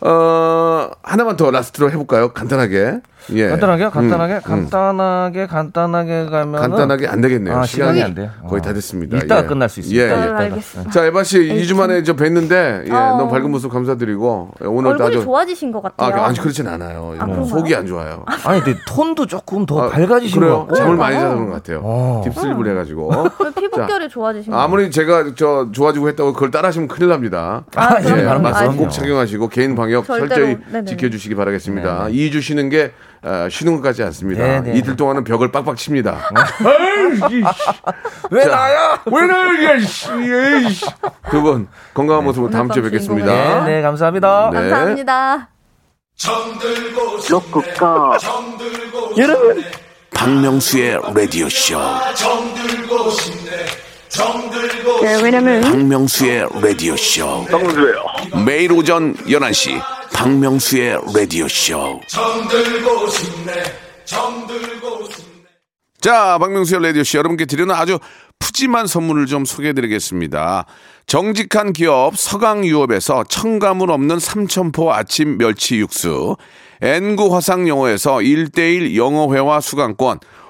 [0.00, 2.32] 어, 하나만 더 라스트로 해볼까요?
[2.32, 3.00] 간단하게.
[3.34, 3.48] 예.
[3.48, 4.40] 간단하게, 간단하게, 음, 음.
[4.42, 7.58] 간단하게, 간단하게 가면 간단하게 안 되겠네요.
[7.58, 8.30] 아, 시간이 시간이 안 돼요.
[8.48, 8.62] 거의 어.
[8.62, 9.18] 다 됐습니다.
[9.18, 9.46] 이따가 예.
[9.46, 10.02] 끝날 수 있습니다.
[10.04, 10.16] 예, 예.
[10.16, 10.28] 네.
[10.44, 10.90] 알겠습니다.
[10.90, 13.16] 자, 에바 씨 2주 만에 저 뵀는데 예, 어.
[13.18, 16.22] 너무 밝은 모습 감사드리고 예, 오늘 얼굴이 아주 좋아지신 것 아, 같아요.
[16.24, 17.14] 아 니 그렇진 않아요.
[17.18, 17.44] 아?
[17.44, 18.24] 속이 안 좋아요.
[18.44, 20.58] 아니, 근데 톤도 조금 더 아, 밝아지신 것 그래요?
[20.60, 20.74] 같고.
[20.76, 21.80] 잠을 많이 자서 그런 것 같아요.
[21.82, 22.22] 어.
[22.24, 23.08] 딥슬립을 해가지고.
[23.38, 27.64] 그 피부결이 좋아지신 것 아무리 제가 저 좋아지고 했다고 그걸 따라하시면 큰일 납니다.
[27.74, 27.96] 아.
[28.02, 28.76] 예, 마스크.
[28.76, 30.84] 꼭 착용하시고 개인 방역 철저히 네네.
[30.84, 32.08] 지켜주시기 바라겠습니다.
[32.08, 32.12] 네.
[32.12, 34.42] 2주 쉬는 게 어, 쉬는 것 같지 않습니다.
[34.42, 34.78] 네네.
[34.78, 36.30] 이틀 동안은 벽을 빡빡 칩니다.
[38.30, 39.02] 왜 나야?
[39.06, 39.58] 왜 나야?
[41.30, 43.64] 두분 건강한 모습으로 다음 주에 뵙겠습니다.
[43.64, 44.50] 네, 네, 감사합니다.
[44.52, 44.60] 네.
[44.60, 45.48] 감사합니다.
[49.16, 49.64] 여러분
[50.14, 51.78] 박명수의 라디오 쇼
[55.02, 57.44] 네, 왜냐면 박명수의 라디오 쇼.
[57.44, 58.04] 박명수예요.
[58.44, 59.80] 매일 오전 11시
[60.12, 62.00] 박명수의 라디오 쇼.
[66.00, 67.98] 자, 박명수의 라디오 씨 여러분께 드리는 아주
[68.38, 70.66] 푸짐한 선물을 좀 소개해드리겠습니다.
[71.06, 76.36] 정직한 기업 서강유업에서 첨가물 없는 삼천포 아침 멸치 육수,
[76.80, 80.20] N구 화상영어에서 1대1 영어회화 수강권,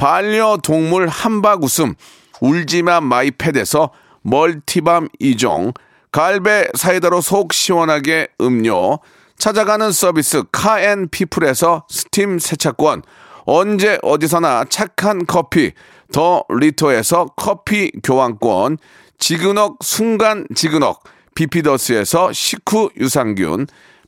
[0.00, 1.94] 반려동물 함박웃음
[2.40, 3.90] 울지마 마이패드에서
[4.22, 5.74] multi balm 2종,
[6.10, 8.98] 갈배 사이다로 속 시원하게 음료,
[9.36, 13.02] 찾아가는 서비스 카앤피플에서 스팀 세차권,
[13.44, 15.72] 언제 어디서나 착한 커피
[16.10, 18.78] 더 리터에서 커피 교환권,
[19.18, 21.02] 지그넉 순간 지그넉
[21.34, 23.66] 비피더스에서 식후 유산균,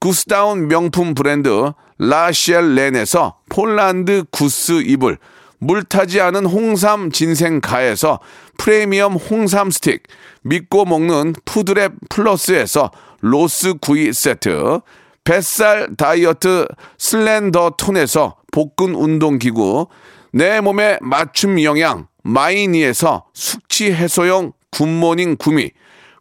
[0.00, 5.18] 구스다운 명품 브랜드 라시엘렌에서 폴란드 구스 이불,
[5.58, 8.18] 물타지 않은 홍삼 진생 가에서
[8.56, 10.04] 프리미엄 홍삼 스틱,
[10.42, 12.90] 믿고 먹는 푸드랩 플러스에서
[13.20, 14.80] 로스 구이 세트,
[15.24, 19.86] 뱃살 다이어트 슬렌더 톤에서 복근 운동 기구,
[20.32, 25.72] 내 몸에 맞춤 영양 마이니에서 숙취 해소용 굿모닝 구미,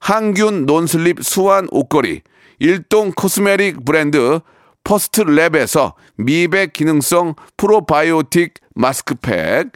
[0.00, 2.22] 항균 논슬립 swan 옷걸이,
[2.58, 4.40] 일동 cosmetic 브랜드
[4.82, 9.72] 퍼스트 랩에서 미백 기능성 프로바이오틱 마스크팩,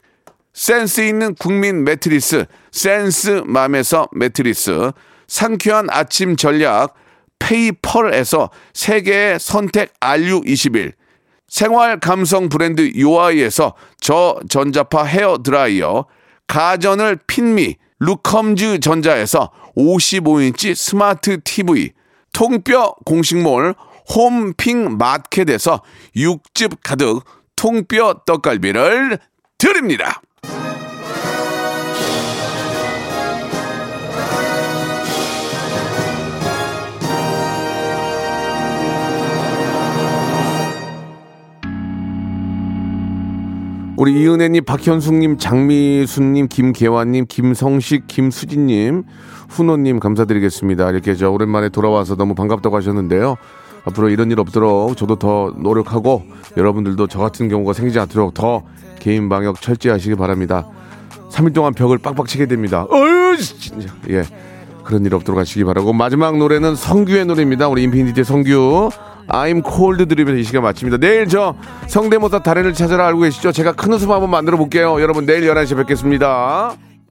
[0.55, 4.93] 센스 있는 국민 매트리스 센스맘에서 매트리스,
[5.29, 6.95] 상쾌한 아침 전략
[7.39, 10.93] 페이펄에서 세계의 선택 RU21,
[11.49, 16.07] 생활 감성 브랜드 요아이에서 저전자파 헤어 드라이어,
[16.47, 21.91] 가전을 핀미 루컴즈 전자에서 55인치 스마트 TV,
[22.33, 23.75] 통뼈 공식몰
[24.15, 25.83] 홈핑 마켓에서
[26.17, 27.25] 육즙 가득
[27.57, 29.19] 통뼈 떡갈비를
[29.59, 30.21] 드립니다.
[43.97, 49.05] 우리 이은혜님, 박현숙님, 장미순님, 김계환님, 김성식, 김수진님,
[49.55, 50.91] 훈호님 감사드리겠습니다.
[50.91, 53.37] 이렇게 저 오랜만에 돌아와서 너무 반갑다고 하셨는데요.
[53.85, 56.25] 앞으로 이런 일 없도록 저도 더 노력하고
[56.57, 58.63] 여러분들도 저 같은 경우가 생기지 않도록 더
[58.99, 60.67] 개인 방역 철저하시기 바랍니다.
[61.31, 62.87] 3일 동안 벽을 빡빡 치게 됩니다.
[62.91, 63.93] 어휴, 진짜.
[64.09, 64.25] 예.
[64.85, 67.69] 그런 일 없도록 하시기 바라고 마지막 노래는 성규의 노래입니다.
[67.69, 68.91] 우리 인피니티의 성규.
[69.29, 70.99] I'm cold 드리면서 이 시간 마칩니다.
[70.99, 71.55] 내일 저
[71.87, 73.53] 성대모사 달인을 찾아라 알고 계시죠?
[73.53, 75.01] 제가 큰 웃음 한번 만들어 볼게요.
[75.01, 76.77] 여러분 내일 11시에 뵙겠습니다.